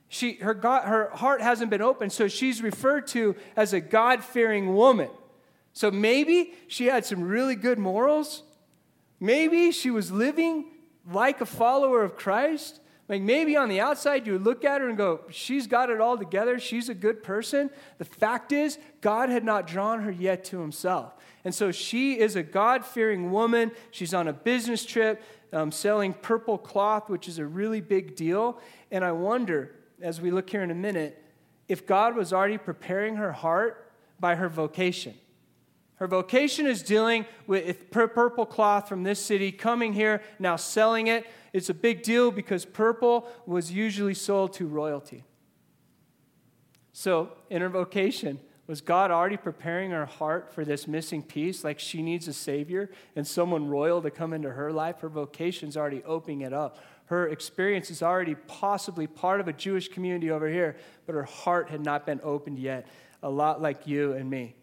She, 0.09 0.35
her, 0.35 0.55
God, 0.55 0.88
her 0.88 1.11
heart 1.11 1.40
hasn't 1.40 1.70
been 1.70 1.81
opened, 1.81 2.12
so 2.12 2.26
she's 2.26 2.61
referred 2.61 3.07
to 3.09 3.37
as 3.55 3.72
a 3.72 3.81
God 3.81 4.24
fearing 4.24 4.74
woman. 4.74 5.09
So 5.72 5.92
maybe 5.92 6.55
she 6.66 6.87
had 6.87 7.07
some 7.07 7.22
really 7.22 7.55
good 7.55 7.79
morals. 7.79 8.42
Maybe 9.20 9.70
she 9.70 9.90
was 9.90 10.11
living 10.11 10.64
like 11.09 11.40
a 11.40 11.46
follower 11.46 12.03
of 12.03 12.16
Christ. 12.16 12.81
Like 13.11 13.23
maybe 13.23 13.57
on 13.57 13.68
the 13.68 13.81
outside 13.81 14.25
you 14.25 14.38
look 14.38 14.64
at 14.64 14.81
her 14.81 14.88
and 14.88 14.96
go, 14.96 15.23
she's 15.31 15.66
got 15.66 15.90
it 15.90 16.01
all 16.01 16.16
together. 16.16 16.61
She's 16.61 16.88
a 16.88 16.94
good 16.94 17.25
person. 17.25 17.68
The 17.99 18.05
fact 18.05 18.53
is, 18.53 18.79
God 19.01 19.31
had 19.31 19.42
not 19.42 19.66
drawn 19.66 20.03
her 20.03 20.12
yet 20.12 20.44
to 20.44 20.61
himself. 20.61 21.14
And 21.44 21.53
so 21.53 21.73
she 21.73 22.20
is 22.20 22.37
a 22.37 22.44
God 22.44 22.85
fearing 22.85 23.33
woman. 23.33 23.73
She's 23.90 24.14
on 24.14 24.29
a 24.29 24.33
business 24.33 24.85
trip 24.87 25.20
um, 25.53 25.73
selling 25.73 26.12
purple 26.12 26.57
cloth, 26.57 27.11
which 27.11 27.27
is 27.27 27.40
a 27.40 27.44
really 27.44 27.81
big 27.81 28.14
deal. 28.14 28.61
And 28.92 29.05
I 29.05 29.11
wonder, 29.11 29.75
as 30.01 30.20
we 30.20 30.31
look 30.31 30.49
here 30.49 30.62
in 30.62 30.70
a 30.70 30.75
minute, 30.77 31.20
if 31.66 31.88
God 31.88 32.14
was 32.14 32.33
already 32.33 32.59
preparing 32.59 33.16
her 33.16 33.33
heart 33.33 33.90
by 34.20 34.37
her 34.37 34.49
vocation. 34.49 35.14
Her 35.96 36.07
vocation 36.07 36.66
is 36.66 36.81
dealing 36.83 37.27
with 37.49 37.90
purple 37.90 38.46
cloth 38.46 38.88
from 38.88 39.03
this 39.03 39.18
city, 39.18 39.51
coming 39.51 39.94
here, 39.94 40.23
now 40.38 40.55
selling 40.55 41.09
it. 41.09 41.27
It's 41.52 41.68
a 41.68 41.74
big 41.74 42.02
deal 42.02 42.30
because 42.30 42.64
purple 42.64 43.26
was 43.46 43.72
usually 43.72 44.14
sold 44.14 44.52
to 44.54 44.66
royalty. 44.66 45.24
So, 46.92 47.32
in 47.48 47.62
her 47.62 47.68
vocation, 47.68 48.40
Was 48.70 48.80
God 48.80 49.10
already 49.10 49.36
preparing 49.36 49.90
her 49.90 50.06
heart 50.06 50.54
for 50.54 50.64
this 50.64 50.86
missing 50.86 51.24
piece? 51.24 51.64
Like 51.64 51.80
she 51.80 52.02
needs 52.02 52.28
a 52.28 52.32
savior 52.32 52.88
and 53.16 53.26
someone 53.26 53.66
royal 53.66 54.00
to 54.00 54.12
come 54.12 54.32
into 54.32 54.48
her 54.48 54.70
life? 54.70 55.00
Her 55.00 55.08
vocation's 55.08 55.76
already 55.76 56.04
opening 56.04 56.42
it 56.42 56.52
up. 56.52 56.78
Her 57.06 57.26
experience 57.30 57.90
is 57.90 58.00
already 58.00 58.36
possibly 58.36 59.08
part 59.08 59.40
of 59.40 59.48
a 59.48 59.52
Jewish 59.52 59.88
community 59.88 60.30
over 60.30 60.48
here, 60.48 60.76
but 61.04 61.16
her 61.16 61.24
heart 61.24 61.68
had 61.68 61.84
not 61.84 62.06
been 62.06 62.20
opened 62.22 62.60
yet. 62.60 62.86
A 63.24 63.28
lot 63.28 63.60
like 63.60 63.88
you 63.88 64.12
and 64.12 64.30
me. 64.30 64.54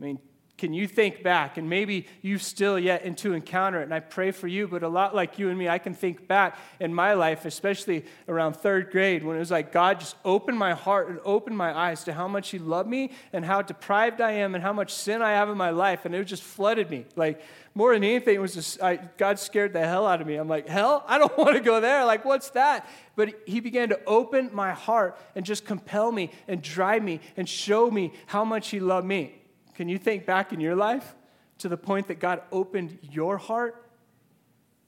I 0.00 0.02
mean, 0.02 0.18
can 0.58 0.72
you 0.72 0.86
think 0.86 1.22
back? 1.22 1.58
And 1.58 1.68
maybe 1.68 2.06
you've 2.22 2.42
still 2.42 2.78
yet 2.78 3.04
and 3.04 3.16
to 3.18 3.34
encounter 3.34 3.80
it, 3.80 3.84
and 3.84 3.92
I 3.92 4.00
pray 4.00 4.30
for 4.30 4.48
you, 4.48 4.66
but 4.66 4.82
a 4.82 4.88
lot 4.88 5.14
like 5.14 5.38
you 5.38 5.50
and 5.50 5.58
me, 5.58 5.68
I 5.68 5.78
can 5.78 5.92
think 5.92 6.26
back 6.26 6.58
in 6.80 6.94
my 6.94 7.12
life, 7.12 7.44
especially 7.44 8.06
around 8.26 8.54
third 8.54 8.90
grade, 8.90 9.22
when 9.22 9.36
it 9.36 9.40
was 9.40 9.50
like 9.50 9.70
God 9.70 10.00
just 10.00 10.16
opened 10.24 10.58
my 10.58 10.72
heart 10.72 11.08
and 11.08 11.18
opened 11.24 11.58
my 11.58 11.76
eyes 11.76 12.04
to 12.04 12.12
how 12.14 12.26
much 12.26 12.48
He 12.50 12.58
loved 12.58 12.88
me 12.88 13.10
and 13.34 13.44
how 13.44 13.60
deprived 13.60 14.22
I 14.22 14.32
am 14.32 14.54
and 14.54 14.64
how 14.64 14.72
much 14.72 14.94
sin 14.94 15.20
I 15.20 15.32
have 15.32 15.50
in 15.50 15.58
my 15.58 15.70
life, 15.70 16.06
and 16.06 16.14
it 16.14 16.24
just 16.24 16.42
flooded 16.42 16.90
me. 16.90 17.04
Like, 17.16 17.42
more 17.74 17.92
than 17.92 18.04
anything, 18.04 18.36
it 18.36 18.40
was 18.40 18.54
just, 18.54 18.82
I, 18.82 18.96
God 19.18 19.38
scared 19.38 19.74
the 19.74 19.86
hell 19.86 20.06
out 20.06 20.22
of 20.22 20.26
me. 20.26 20.36
I'm 20.36 20.48
like, 20.48 20.66
hell? 20.66 21.04
I 21.06 21.18
don't 21.18 21.36
want 21.38 21.54
to 21.56 21.62
go 21.62 21.80
there. 21.80 22.06
Like, 22.06 22.24
what's 22.24 22.48
that? 22.50 22.88
But 23.14 23.34
He 23.44 23.60
began 23.60 23.90
to 23.90 24.00
open 24.06 24.48
my 24.54 24.72
heart 24.72 25.18
and 25.34 25.44
just 25.44 25.66
compel 25.66 26.10
me 26.10 26.30
and 26.48 26.62
drive 26.62 27.02
me 27.02 27.20
and 27.36 27.46
show 27.46 27.90
me 27.90 28.14
how 28.24 28.42
much 28.42 28.70
He 28.70 28.80
loved 28.80 29.06
me. 29.06 29.34
Can 29.76 29.90
you 29.90 29.98
think 29.98 30.24
back 30.24 30.54
in 30.54 30.60
your 30.60 30.74
life 30.74 31.14
to 31.58 31.68
the 31.68 31.76
point 31.76 32.08
that 32.08 32.18
God 32.18 32.40
opened 32.50 32.98
your 33.02 33.36
heart? 33.36 33.90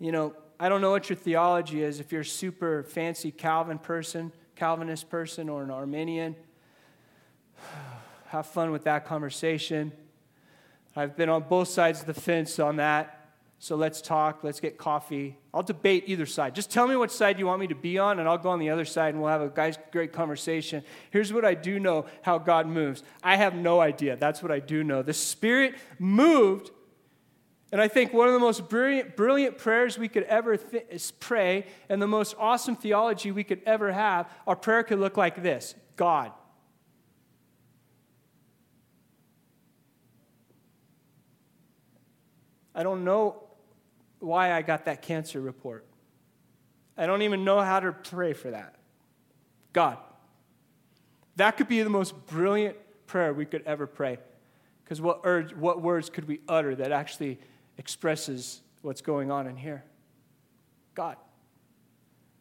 You 0.01 0.12
know, 0.12 0.35
I 0.59 0.70
don't 0.70 0.81
know 0.81 0.90
what 0.90 1.11
your 1.11 1.16
theology 1.16 1.83
is, 1.83 2.01
if 2.01 2.11
you're 2.11 2.22
a 2.22 2.24
super 2.24 2.85
fancy 2.85 3.31
Calvin 3.31 3.79
person, 3.79 4.33
Calvinist 4.57 5.11
person, 5.11 5.51
or 5.51 5.62
an 5.62 5.70
Arminian. 5.70 6.37
Have 8.29 8.46
fun 8.46 8.70
with 8.70 8.85
that 8.85 9.05
conversation. 9.05 9.92
I've 10.96 11.16
been 11.16 11.29
on 11.29 11.42
both 11.42 11.68
sides 11.68 12.01
of 12.01 12.07
the 12.07 12.14
fence 12.14 12.59
on 12.59 12.77
that. 12.77 13.17
So 13.61 13.75
let's 13.75 14.01
talk, 14.01 14.44
let's 14.44 14.61
get 14.61 14.79
coffee. 14.79 15.37
I'll 15.53 15.64
debate 15.64 16.05
either 16.07 16.27
side. 16.27 16.55
Just 16.55 16.71
tell 16.71 16.87
me 16.87 16.94
what 16.94 17.11
side 17.11 17.40
you 17.40 17.47
want 17.47 17.61
me 17.61 17.66
to 17.66 17.75
be 17.75 17.99
on, 17.99 18.21
and 18.21 18.29
I'll 18.29 18.38
go 18.38 18.51
on 18.51 18.61
the 18.61 18.71
other 18.71 18.85
side 18.85 19.14
and 19.14 19.23
we'll 19.23 19.33
have 19.33 19.42
a 19.42 19.77
great 19.90 20.12
conversation. 20.12 20.85
Here's 21.11 21.33
what 21.33 21.44
I 21.44 21.55
do 21.55 21.81
know 21.81 22.07
how 22.23 22.38
God 22.38 22.68
moves. 22.68 23.03
I 23.23 23.35
have 23.35 23.57
no 23.57 23.81
idea. 23.81 24.14
That's 24.14 24.42
what 24.44 24.53
I 24.53 24.61
do 24.61 24.85
know. 24.85 25.03
The 25.03 25.12
Spirit 25.12 25.75
moved, 25.99 26.71
and 27.73 27.81
I 27.81 27.88
think 27.88 28.12
one 28.12 28.29
of 28.29 28.35
the 28.35 28.38
most 28.38 28.68
brilliant, 28.68 29.16
brilliant 29.16 29.59
prayers 29.59 29.99
we 29.99 30.07
could 30.07 30.23
ever 30.25 30.57
th- 30.57 31.12
pray 31.18 31.66
and 31.88 32.01
the 32.01 32.07
most 32.07 32.37
awesome 32.38 32.77
theology 32.77 33.33
we 33.33 33.42
could 33.42 33.62
ever 33.66 33.90
have, 33.90 34.31
our 34.47 34.55
prayer 34.55 34.85
could 34.85 35.01
look 35.01 35.16
like 35.16 35.42
this 35.42 35.75
God. 35.97 36.31
I 42.73 42.85
don't 42.85 43.03
know 43.03 43.47
why 44.20 44.52
I 44.52 44.62
got 44.62 44.85
that 44.87 45.02
cancer 45.02 45.40
report. 45.40 45.85
I 46.96 47.07
don't 47.07 47.22
even 47.22 47.44
know 47.44 47.61
how 47.61 47.81
to 47.81 47.92
pray 47.92 48.33
for 48.33 48.50
that. 48.50 48.74
God. 49.72 49.98
That 51.37 51.57
could 51.57 51.68
be 51.68 51.83
the 51.83 51.90
most 51.90 52.26
brilliant 52.26 52.76
prayer 53.07 53.33
we 53.33 53.44
could 53.44 53.62
ever 53.64 53.87
pray. 53.87 54.18
Because 54.83 55.00
what, 55.00 55.24
what 55.57 55.83
words 55.83 56.11
could 56.11 56.26
we 56.26 56.40
utter 56.48 56.74
that 56.74 56.90
actually 56.90 57.38
expresses 57.76 58.61
what's 58.83 59.00
going 59.00 59.31
on 59.31 59.46
in 59.46 59.57
here? 59.57 59.85
God. 60.94 61.16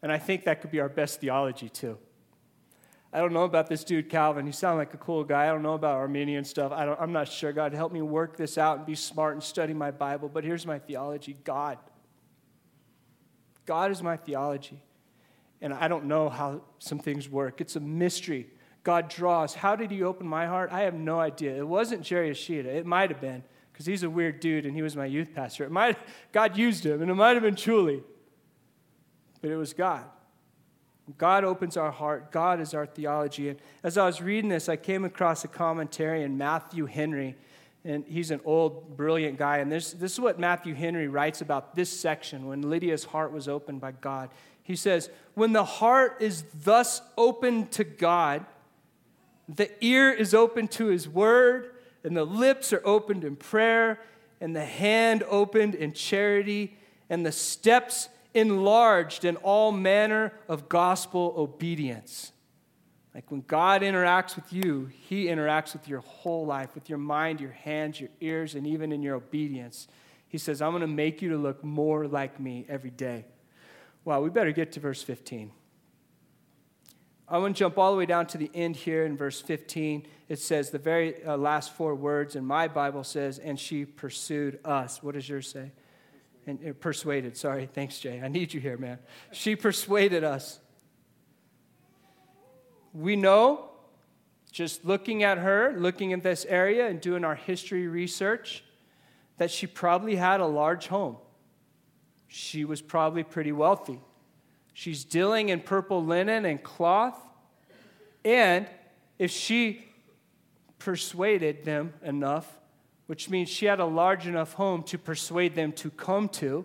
And 0.02 0.10
I 0.10 0.18
think 0.18 0.44
that 0.44 0.60
could 0.60 0.70
be 0.70 0.80
our 0.80 0.88
best 0.88 1.20
theology 1.20 1.68
too. 1.68 1.98
I 3.12 3.20
don't 3.20 3.32
know 3.32 3.44
about 3.44 3.68
this 3.68 3.84
dude, 3.84 4.10
Calvin. 4.10 4.44
He 4.44 4.52
sounded 4.52 4.78
like 4.78 4.92
a 4.92 4.98
cool 4.98 5.24
guy. 5.24 5.44
I 5.44 5.46
don't 5.48 5.62
know 5.62 5.72
about 5.72 5.96
Arminian 5.96 6.44
stuff. 6.44 6.72
I 6.72 6.84
am 7.02 7.12
not 7.12 7.28
sure. 7.28 7.52
God, 7.52 7.72
help 7.72 7.90
me 7.90 8.02
work 8.02 8.36
this 8.36 8.58
out 8.58 8.76
and 8.76 8.86
be 8.86 8.94
smart 8.94 9.34
and 9.34 9.42
study 9.42 9.72
my 9.72 9.90
Bible. 9.90 10.28
But 10.28 10.44
here's 10.44 10.66
my 10.66 10.78
theology 10.78 11.36
God. 11.42 11.78
God 13.64 13.90
is 13.90 14.02
my 14.02 14.16
theology. 14.16 14.82
And 15.60 15.72
I 15.72 15.88
don't 15.88 16.04
know 16.04 16.28
how 16.28 16.60
some 16.78 16.98
things 16.98 17.28
work. 17.28 17.60
It's 17.60 17.76
a 17.76 17.80
mystery. 17.80 18.48
God 18.84 19.08
draws. 19.08 19.54
How 19.54 19.74
did 19.74 19.90
he 19.90 20.02
open 20.02 20.26
my 20.26 20.46
heart? 20.46 20.70
I 20.70 20.82
have 20.82 20.94
no 20.94 21.18
idea. 21.18 21.56
It 21.56 21.66
wasn't 21.66 22.02
Jerry 22.02 22.30
Ashita. 22.30 22.66
It 22.66 22.86
might 22.86 23.10
have 23.10 23.20
been, 23.20 23.42
because 23.72 23.86
he's 23.86 24.02
a 24.02 24.10
weird 24.10 24.40
dude 24.40 24.66
and 24.66 24.74
he 24.74 24.82
was 24.82 24.96
my 24.96 25.06
youth 25.06 25.34
pastor. 25.34 25.64
It 25.64 25.70
might, 25.70 25.98
God 26.32 26.56
used 26.56 26.86
him, 26.86 27.02
and 27.02 27.10
it 27.10 27.14
might 27.14 27.34
have 27.34 27.42
been 27.42 27.56
Chuli. 27.56 28.02
But 29.40 29.50
it 29.50 29.56
was 29.56 29.72
God. 29.72 30.04
God 31.16 31.44
opens 31.44 31.76
our 31.76 31.90
heart. 31.90 32.30
God 32.32 32.60
is 32.60 32.74
our 32.74 32.84
theology. 32.84 33.48
And 33.48 33.58
as 33.82 33.96
I 33.96 34.04
was 34.04 34.20
reading 34.20 34.50
this, 34.50 34.68
I 34.68 34.76
came 34.76 35.04
across 35.04 35.44
a 35.44 35.48
commentary 35.48 36.22
in 36.22 36.36
Matthew 36.36 36.84
Henry. 36.84 37.36
And 37.84 38.04
he's 38.06 38.30
an 38.30 38.40
old, 38.44 38.96
brilliant 38.96 39.38
guy. 39.38 39.58
And 39.58 39.72
this, 39.72 39.92
this 39.92 40.12
is 40.12 40.20
what 40.20 40.38
Matthew 40.38 40.74
Henry 40.74 41.08
writes 41.08 41.40
about 41.40 41.74
this 41.74 41.88
section 41.88 42.46
when 42.46 42.68
Lydia's 42.68 43.04
heart 43.04 43.32
was 43.32 43.48
opened 43.48 43.80
by 43.80 43.92
God. 43.92 44.28
He 44.62 44.76
says, 44.76 45.08
When 45.34 45.54
the 45.54 45.64
heart 45.64 46.18
is 46.20 46.44
thus 46.62 47.00
opened 47.16 47.72
to 47.72 47.84
God, 47.84 48.44
the 49.48 49.70
ear 49.82 50.12
is 50.12 50.34
open 50.34 50.68
to 50.68 50.86
his 50.86 51.08
word, 51.08 51.70
and 52.04 52.14
the 52.14 52.24
lips 52.24 52.72
are 52.74 52.82
opened 52.84 53.24
in 53.24 53.36
prayer, 53.36 53.98
and 54.40 54.54
the 54.54 54.64
hand 54.64 55.24
opened 55.28 55.74
in 55.74 55.94
charity, 55.94 56.76
and 57.08 57.24
the 57.24 57.32
steps 57.32 58.10
enlarged 58.34 59.24
in 59.24 59.36
all 59.36 59.72
manner 59.72 60.32
of 60.48 60.68
gospel 60.68 61.34
obedience. 61.36 62.32
Like 63.14 63.30
when 63.30 63.42
God 63.46 63.82
interacts 63.82 64.36
with 64.36 64.52
you, 64.52 64.90
He 64.92 65.26
interacts 65.26 65.72
with 65.72 65.88
your 65.88 66.00
whole 66.00 66.46
life, 66.46 66.74
with 66.74 66.88
your 66.88 66.98
mind, 66.98 67.40
your 67.40 67.52
hands, 67.52 68.00
your 68.00 68.10
ears, 68.20 68.54
and 68.54 68.66
even 68.66 68.92
in 68.92 69.02
your 69.02 69.16
obedience. 69.16 69.88
He 70.28 70.38
says, 70.38 70.60
I'm 70.60 70.72
going 70.72 70.82
to 70.82 70.86
make 70.86 71.22
you 71.22 71.30
to 71.30 71.36
look 71.36 71.64
more 71.64 72.06
like 72.06 72.38
me 72.38 72.66
every 72.68 72.90
day. 72.90 73.24
Wow, 74.04 74.20
we 74.20 74.30
better 74.30 74.52
get 74.52 74.72
to 74.72 74.80
verse 74.80 75.02
15. 75.02 75.50
I 77.30 77.38
want 77.38 77.56
to 77.56 77.58
jump 77.58 77.76
all 77.76 77.92
the 77.92 77.98
way 77.98 78.06
down 78.06 78.26
to 78.28 78.38
the 78.38 78.50
end 78.54 78.76
here 78.76 79.04
in 79.04 79.16
verse 79.16 79.40
15. 79.40 80.06
It 80.28 80.38
says, 80.38 80.70
the 80.70 80.78
very 80.78 81.22
uh, 81.24 81.36
last 81.36 81.72
four 81.74 81.94
words 81.94 82.36
in 82.36 82.44
my 82.44 82.68
Bible 82.68 83.04
says, 83.04 83.38
and 83.38 83.58
she 83.58 83.84
pursued 83.84 84.58
us. 84.64 85.02
What 85.02 85.14
does 85.14 85.28
yours 85.28 85.50
say? 85.50 85.72
And, 86.48 86.80
persuaded. 86.80 87.36
Sorry, 87.36 87.68
thanks, 87.72 87.98
Jay. 87.98 88.20
I 88.22 88.28
need 88.28 88.54
you 88.54 88.60
here, 88.60 88.76
man. 88.76 88.98
She 89.32 89.56
persuaded 89.56 90.24
us. 90.24 90.58
We 92.92 93.16
know, 93.16 93.70
just 94.50 94.84
looking 94.84 95.22
at 95.22 95.38
her, 95.38 95.74
looking 95.76 96.12
at 96.12 96.22
this 96.22 96.44
area, 96.48 96.88
and 96.88 97.00
doing 97.00 97.24
our 97.24 97.34
history 97.34 97.86
research, 97.86 98.64
that 99.36 99.50
she 99.50 99.66
probably 99.66 100.16
had 100.16 100.40
a 100.40 100.46
large 100.46 100.88
home. 100.88 101.16
She 102.26 102.64
was 102.64 102.82
probably 102.82 103.22
pretty 103.22 103.52
wealthy. 103.52 104.00
She's 104.72 105.04
dealing 105.04 105.48
in 105.48 105.60
purple 105.60 106.04
linen 106.04 106.44
and 106.44 106.62
cloth. 106.62 107.20
And 108.24 108.66
if 109.18 109.30
she 109.30 109.84
persuaded 110.78 111.64
them 111.64 111.94
enough, 112.02 112.57
which 113.08 113.30
means 113.30 113.48
she 113.48 113.64
had 113.64 113.80
a 113.80 113.86
large 113.86 114.26
enough 114.26 114.52
home 114.52 114.82
to 114.82 114.98
persuade 114.98 115.54
them 115.54 115.72
to 115.72 115.90
come 115.90 116.28
to. 116.28 116.64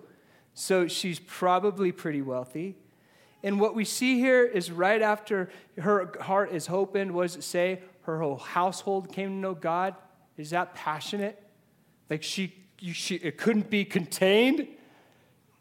So 0.53 0.88
she's 0.89 1.17
probably 1.17 1.93
pretty 1.93 2.21
wealthy. 2.21 2.75
And 3.41 3.62
what 3.62 3.73
we 3.75 3.86
see 3.86 4.19
here 4.19 4.43
is 4.43 4.69
right 4.69 5.01
after 5.01 5.49
her 5.79 6.12
heart 6.19 6.51
is 6.51 6.67
opened, 6.67 7.13
does 7.13 7.38
it 7.38 7.43
say? 7.43 7.82
Her 8.01 8.19
whole 8.19 8.36
household 8.36 9.12
came 9.12 9.29
to 9.29 9.36
know 9.36 9.53
God. 9.53 9.95
Is 10.36 10.49
that 10.49 10.75
passionate? 10.75 11.41
Like 12.10 12.23
she, 12.23 12.53
she 12.77 13.15
it 13.15 13.38
couldn't 13.38 13.69
be 13.69 13.86
contained. 13.86 14.67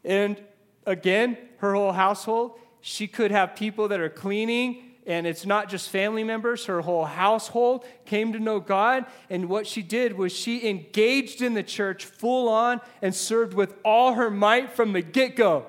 And 0.03 0.41
again, 0.85 1.37
her 1.59 1.75
whole 1.75 1.93
household, 1.93 2.59
she 2.81 3.07
could 3.07 3.31
have 3.31 3.55
people 3.55 3.87
that 3.87 4.01
are 4.01 4.09
cleaning 4.09 4.92
and 5.05 5.27
it's 5.27 5.45
not 5.45 5.69
just 5.69 5.89
family 5.89 6.23
members, 6.23 6.65
her 6.65 6.81
whole 6.81 7.05
household 7.05 7.85
came 8.05 8.33
to 8.33 8.39
know 8.39 8.59
God. 8.59 9.05
And 9.29 9.49
what 9.49 9.67
she 9.67 9.81
did 9.81 10.17
was 10.17 10.31
she 10.31 10.67
engaged 10.69 11.41
in 11.41 11.53
the 11.53 11.63
church 11.63 12.05
full 12.05 12.47
on 12.49 12.81
and 13.01 13.13
served 13.13 13.53
with 13.53 13.75
all 13.83 14.13
her 14.13 14.29
might 14.29 14.71
from 14.71 14.93
the 14.93 15.01
get 15.01 15.35
go. 15.35 15.65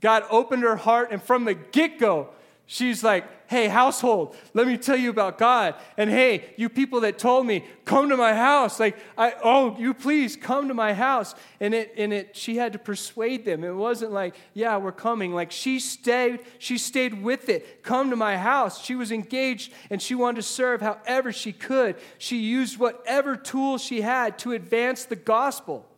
God 0.00 0.24
opened 0.30 0.62
her 0.62 0.76
heart, 0.76 1.08
and 1.12 1.22
from 1.22 1.44
the 1.44 1.54
get 1.54 1.98
go, 1.98 2.30
she's 2.70 3.02
like, 3.02 3.24
hey, 3.48 3.66
household, 3.66 4.36
let 4.54 4.64
me 4.64 4.76
tell 4.76 4.96
you 4.96 5.10
about 5.10 5.38
God. 5.38 5.74
And 5.96 6.08
hey, 6.08 6.54
you 6.56 6.68
people 6.68 7.00
that 7.00 7.18
told 7.18 7.44
me, 7.44 7.64
come 7.84 8.08
to 8.10 8.16
my 8.16 8.32
house. 8.32 8.78
Like, 8.78 8.96
I, 9.18 9.34
oh, 9.42 9.76
you 9.76 9.92
please 9.92 10.36
come 10.36 10.68
to 10.68 10.74
my 10.74 10.94
house. 10.94 11.34
And 11.58 11.74
it, 11.74 11.92
and 11.96 12.12
it, 12.12 12.36
she 12.36 12.56
had 12.56 12.72
to 12.74 12.78
persuade 12.78 13.44
them. 13.44 13.64
It 13.64 13.72
wasn't 13.72 14.12
like, 14.12 14.36
yeah, 14.54 14.76
we're 14.76 14.92
coming. 14.92 15.34
Like 15.34 15.50
she 15.50 15.80
stayed, 15.80 16.38
she 16.60 16.78
stayed 16.78 17.24
with 17.24 17.48
it. 17.48 17.82
Come 17.82 18.10
to 18.10 18.16
my 18.16 18.36
house. 18.36 18.84
She 18.84 18.94
was 18.94 19.10
engaged 19.10 19.72
and 19.90 20.00
she 20.00 20.14
wanted 20.14 20.36
to 20.36 20.42
serve 20.42 20.80
however 20.80 21.32
she 21.32 21.52
could. 21.52 21.96
She 22.18 22.36
used 22.36 22.78
whatever 22.78 23.34
tools 23.34 23.82
she 23.82 24.00
had 24.00 24.38
to 24.38 24.52
advance 24.52 25.06
the 25.06 25.16
gospel. 25.16 25.88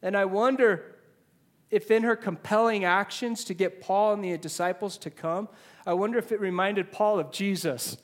And 0.00 0.16
I 0.16 0.24
wonder 0.24 0.95
if 1.70 1.90
in 1.90 2.02
her 2.04 2.16
compelling 2.16 2.84
actions 2.84 3.44
to 3.44 3.54
get 3.54 3.80
Paul 3.80 4.12
and 4.12 4.24
the 4.24 4.36
disciples 4.38 4.98
to 4.98 5.10
come, 5.10 5.48
I 5.86 5.94
wonder 5.94 6.18
if 6.18 6.32
it 6.32 6.40
reminded 6.40 6.92
Paul 6.92 7.18
of 7.18 7.32
Jesus. 7.32 7.96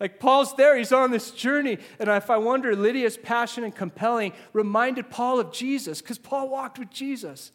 Like 0.00 0.18
Paul's 0.18 0.54
there, 0.56 0.76
he's 0.76 0.92
on 0.92 1.12
this 1.12 1.30
journey. 1.30 1.78
And 2.00 2.08
if 2.08 2.28
I 2.28 2.36
wonder, 2.36 2.74
Lydia's 2.74 3.16
passion 3.16 3.62
and 3.62 3.74
compelling 3.74 4.32
reminded 4.52 5.10
Paul 5.10 5.38
of 5.38 5.52
Jesus 5.52 6.02
because 6.02 6.18
Paul 6.18 6.48
walked 6.48 6.78
with 6.78 6.90
Jesus. 6.90 7.52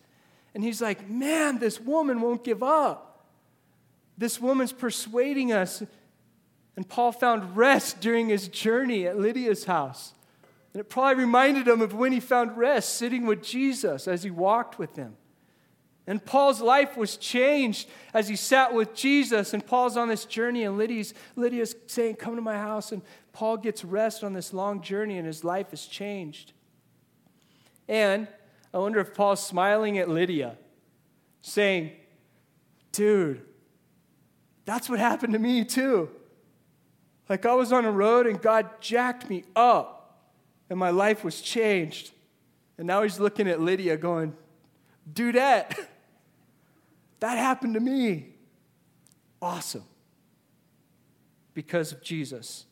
And 0.55 0.63
he's 0.63 0.81
like, 0.81 1.09
man, 1.09 1.59
this 1.59 1.79
woman 1.79 2.21
won't 2.21 2.43
give 2.43 2.63
up. 2.63 3.25
This 4.17 4.39
woman's 4.39 4.71
persuading 4.71 5.51
us. 5.51 5.83
And 6.75 6.87
Paul 6.87 7.11
found 7.11 7.57
rest 7.57 7.99
during 7.99 8.29
his 8.29 8.47
journey 8.47 9.07
at 9.07 9.19
Lydia's 9.19 9.65
house. 9.65 10.13
And 10.77 10.85
it 10.85 10.89
probably 10.89 11.23
reminded 11.23 11.67
him 11.67 11.81
of 11.81 11.95
when 11.95 12.11
he 12.11 12.19
found 12.19 12.55
rest 12.55 12.97
sitting 12.97 13.25
with 13.25 13.41
Jesus 13.41 14.07
as 14.07 14.21
he 14.21 14.29
walked 14.29 14.77
with 14.77 14.95
him. 14.95 15.17
And 16.05 16.23
Paul's 16.23 16.61
life 16.61 16.95
was 16.95 17.17
changed 17.17 17.89
as 18.13 18.27
he 18.27 18.35
sat 18.35 18.75
with 18.75 18.93
Jesus. 18.93 19.55
And 19.55 19.65
Paul's 19.65 19.97
on 19.97 20.07
this 20.07 20.23
journey, 20.23 20.65
and 20.65 20.77
Lydia's, 20.77 21.15
Lydia's 21.35 21.75
saying, 21.87 22.17
Come 22.17 22.35
to 22.35 22.43
my 22.43 22.59
house. 22.59 22.91
And 22.91 23.01
Paul 23.33 23.57
gets 23.57 23.83
rest 23.83 24.23
on 24.23 24.33
this 24.33 24.53
long 24.53 24.83
journey, 24.83 25.17
and 25.17 25.25
his 25.25 25.43
life 25.43 25.73
is 25.73 25.87
changed. 25.87 26.53
And 27.87 28.27
I 28.71 28.77
wonder 28.77 28.99
if 28.99 29.15
Paul's 29.15 29.43
smiling 29.43 29.97
at 29.97 30.07
Lydia, 30.07 30.59
saying, 31.41 31.89
Dude, 32.91 33.41
that's 34.65 34.91
what 34.91 34.99
happened 34.99 35.33
to 35.33 35.39
me 35.39 35.65
too. 35.65 36.11
Like 37.27 37.47
I 37.47 37.55
was 37.55 37.73
on 37.73 37.83
a 37.83 37.91
road 37.91 38.27
and 38.27 38.39
God 38.39 38.79
jacked 38.79 39.27
me 39.27 39.43
up, 39.55 39.96
and 40.69 40.77
my 40.77 40.89
life 40.89 41.23
was 41.23 41.41
changed. 41.41 42.11
And 42.77 42.87
now 42.87 43.03
he's 43.03 43.19
looking 43.19 43.47
at 43.47 43.61
Lydia 43.61 43.97
going, 43.97 44.35
Dudette. 45.11 45.77
That 47.19 47.37
happened 47.37 47.73
to 47.73 47.79
me. 47.79 48.27
Awesome. 49.41 49.83
Because 51.53 51.91
of 51.91 52.03
Jesus. 52.03 52.65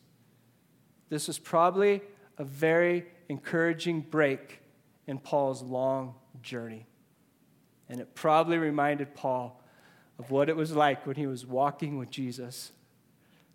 This 1.08 1.26
was 1.26 1.38
probably 1.38 2.02
a 2.38 2.44
very 2.44 3.06
encouraging 3.28 4.02
break 4.02 4.60
in 5.06 5.18
Paul's 5.18 5.62
long 5.62 6.14
journey. 6.42 6.86
And 7.88 8.00
it 8.00 8.14
probably 8.14 8.58
reminded 8.58 9.14
Paul 9.14 9.60
of 10.18 10.30
what 10.30 10.48
it 10.48 10.56
was 10.56 10.74
like 10.74 11.06
when 11.06 11.16
he 11.16 11.26
was 11.26 11.46
walking 11.46 11.98
with 11.98 12.10
Jesus. 12.10 12.72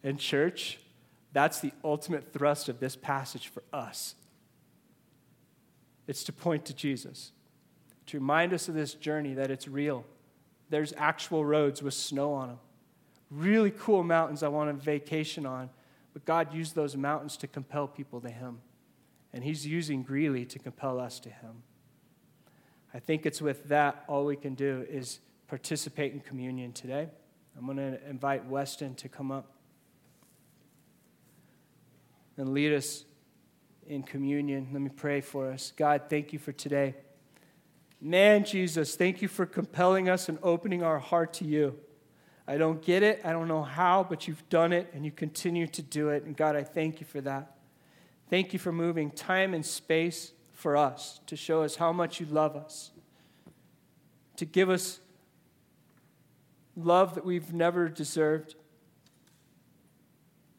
In 0.03 0.17
church, 0.17 0.79
that's 1.33 1.59
the 1.59 1.71
ultimate 1.83 2.33
thrust 2.33 2.69
of 2.69 2.79
this 2.79 2.95
passage 2.95 3.47
for 3.47 3.63
us. 3.71 4.15
It's 6.11 6.25
to 6.25 6.33
point 6.33 6.65
to 6.65 6.73
Jesus, 6.73 7.31
to 8.07 8.19
remind 8.19 8.51
us 8.51 8.67
of 8.67 8.75
this 8.75 8.93
journey 8.93 9.33
that 9.35 9.49
it's 9.49 9.65
real 9.65 10.03
there's 10.69 10.93
actual 10.97 11.45
roads 11.45 11.83
with 11.83 11.93
snow 11.93 12.33
on 12.33 12.47
them. 12.47 12.59
Really 13.29 13.71
cool 13.71 14.03
mountains 14.03 14.41
I 14.41 14.47
want 14.47 14.69
to 14.69 14.73
vacation 14.73 15.45
on. 15.45 15.69
But 16.13 16.25
God 16.25 16.53
used 16.53 16.75
those 16.75 16.97
mountains 16.97 17.37
to 17.37 17.47
compel 17.47 17.87
people 17.87 18.19
to 18.21 18.29
Him. 18.29 18.59
And 19.33 19.43
He's 19.43 19.67
using 19.67 20.01
Greeley 20.01 20.45
to 20.45 20.59
compel 20.59 20.99
us 20.99 21.19
to 21.21 21.29
Him. 21.29 21.63
I 22.93 22.99
think 22.99 23.25
it's 23.25 23.41
with 23.41 23.65
that 23.65 24.03
all 24.07 24.25
we 24.25 24.35
can 24.35 24.55
do 24.55 24.85
is 24.89 25.19
participate 25.47 26.13
in 26.13 26.21
communion 26.21 26.71
today. 26.71 27.09
I'm 27.57 27.65
going 27.65 27.77
to 27.77 27.99
invite 28.09 28.45
Weston 28.45 28.95
to 28.95 29.09
come 29.09 29.31
up 29.31 29.51
and 32.37 32.53
lead 32.53 32.73
us 32.73 33.03
in 33.91 34.03
communion. 34.03 34.69
Let 34.71 34.81
me 34.81 34.89
pray 34.89 35.19
for 35.19 35.51
us. 35.51 35.73
God, 35.75 36.03
thank 36.09 36.31
you 36.31 36.39
for 36.39 36.53
today. 36.53 36.95
Man, 37.99 38.45
Jesus, 38.45 38.95
thank 38.95 39.21
you 39.21 39.27
for 39.27 39.45
compelling 39.45 40.09
us 40.09 40.29
and 40.29 40.39
opening 40.41 40.81
our 40.81 40.97
heart 40.97 41.33
to 41.33 41.45
you. 41.45 41.77
I 42.47 42.57
don't 42.57 42.81
get 42.81 43.03
it. 43.03 43.21
I 43.23 43.33
don't 43.33 43.49
know 43.49 43.63
how, 43.63 44.05
but 44.09 44.27
you've 44.27 44.47
done 44.49 44.71
it 44.71 44.89
and 44.93 45.05
you 45.05 45.11
continue 45.11 45.67
to 45.67 45.81
do 45.81 46.09
it. 46.09 46.23
And 46.23 46.35
God, 46.35 46.55
I 46.55 46.63
thank 46.63 46.99
you 47.01 47.05
for 47.05 47.19
that. 47.21 47.57
Thank 48.29 48.53
you 48.53 48.59
for 48.59 48.71
moving 48.71 49.11
time 49.11 49.53
and 49.53 49.65
space 49.65 50.31
for 50.53 50.77
us 50.77 51.19
to 51.27 51.35
show 51.35 51.63
us 51.63 51.75
how 51.75 51.91
much 51.91 52.19
you 52.19 52.25
love 52.25 52.55
us, 52.55 52.91
to 54.37 54.45
give 54.45 54.69
us 54.69 55.01
love 56.77 57.15
that 57.15 57.25
we've 57.25 57.53
never 57.53 57.89
deserved, 57.89 58.55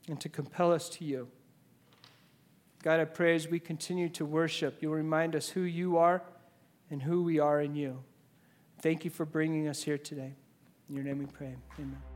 and 0.07 0.21
to 0.21 0.29
compel 0.29 0.71
us 0.71 0.91
to 0.91 1.05
you. 1.05 1.29
God, 2.83 2.99
I 2.99 3.05
pray 3.05 3.37
as 3.37 3.49
we 3.49 3.61
continue 3.61 4.09
to 4.11 4.27
worship, 4.27 4.79
you'll 4.81 4.95
remind 4.95 5.37
us 5.37 5.49
who 5.49 5.61
you 5.61 5.99
are 5.99 6.23
and 6.91 7.01
who 7.01 7.23
we 7.23 7.39
are 7.39 7.61
in 7.61 7.77
you. 7.77 8.03
Thank 8.81 9.05
you 9.05 9.11
for 9.11 9.25
bringing 9.25 9.69
us 9.69 9.85
here 9.85 9.99
today. 9.99 10.35
In 10.89 10.97
your 10.97 11.05
name 11.05 11.21
we 11.21 11.27
pray. 11.27 11.55
Amen. 11.79 12.12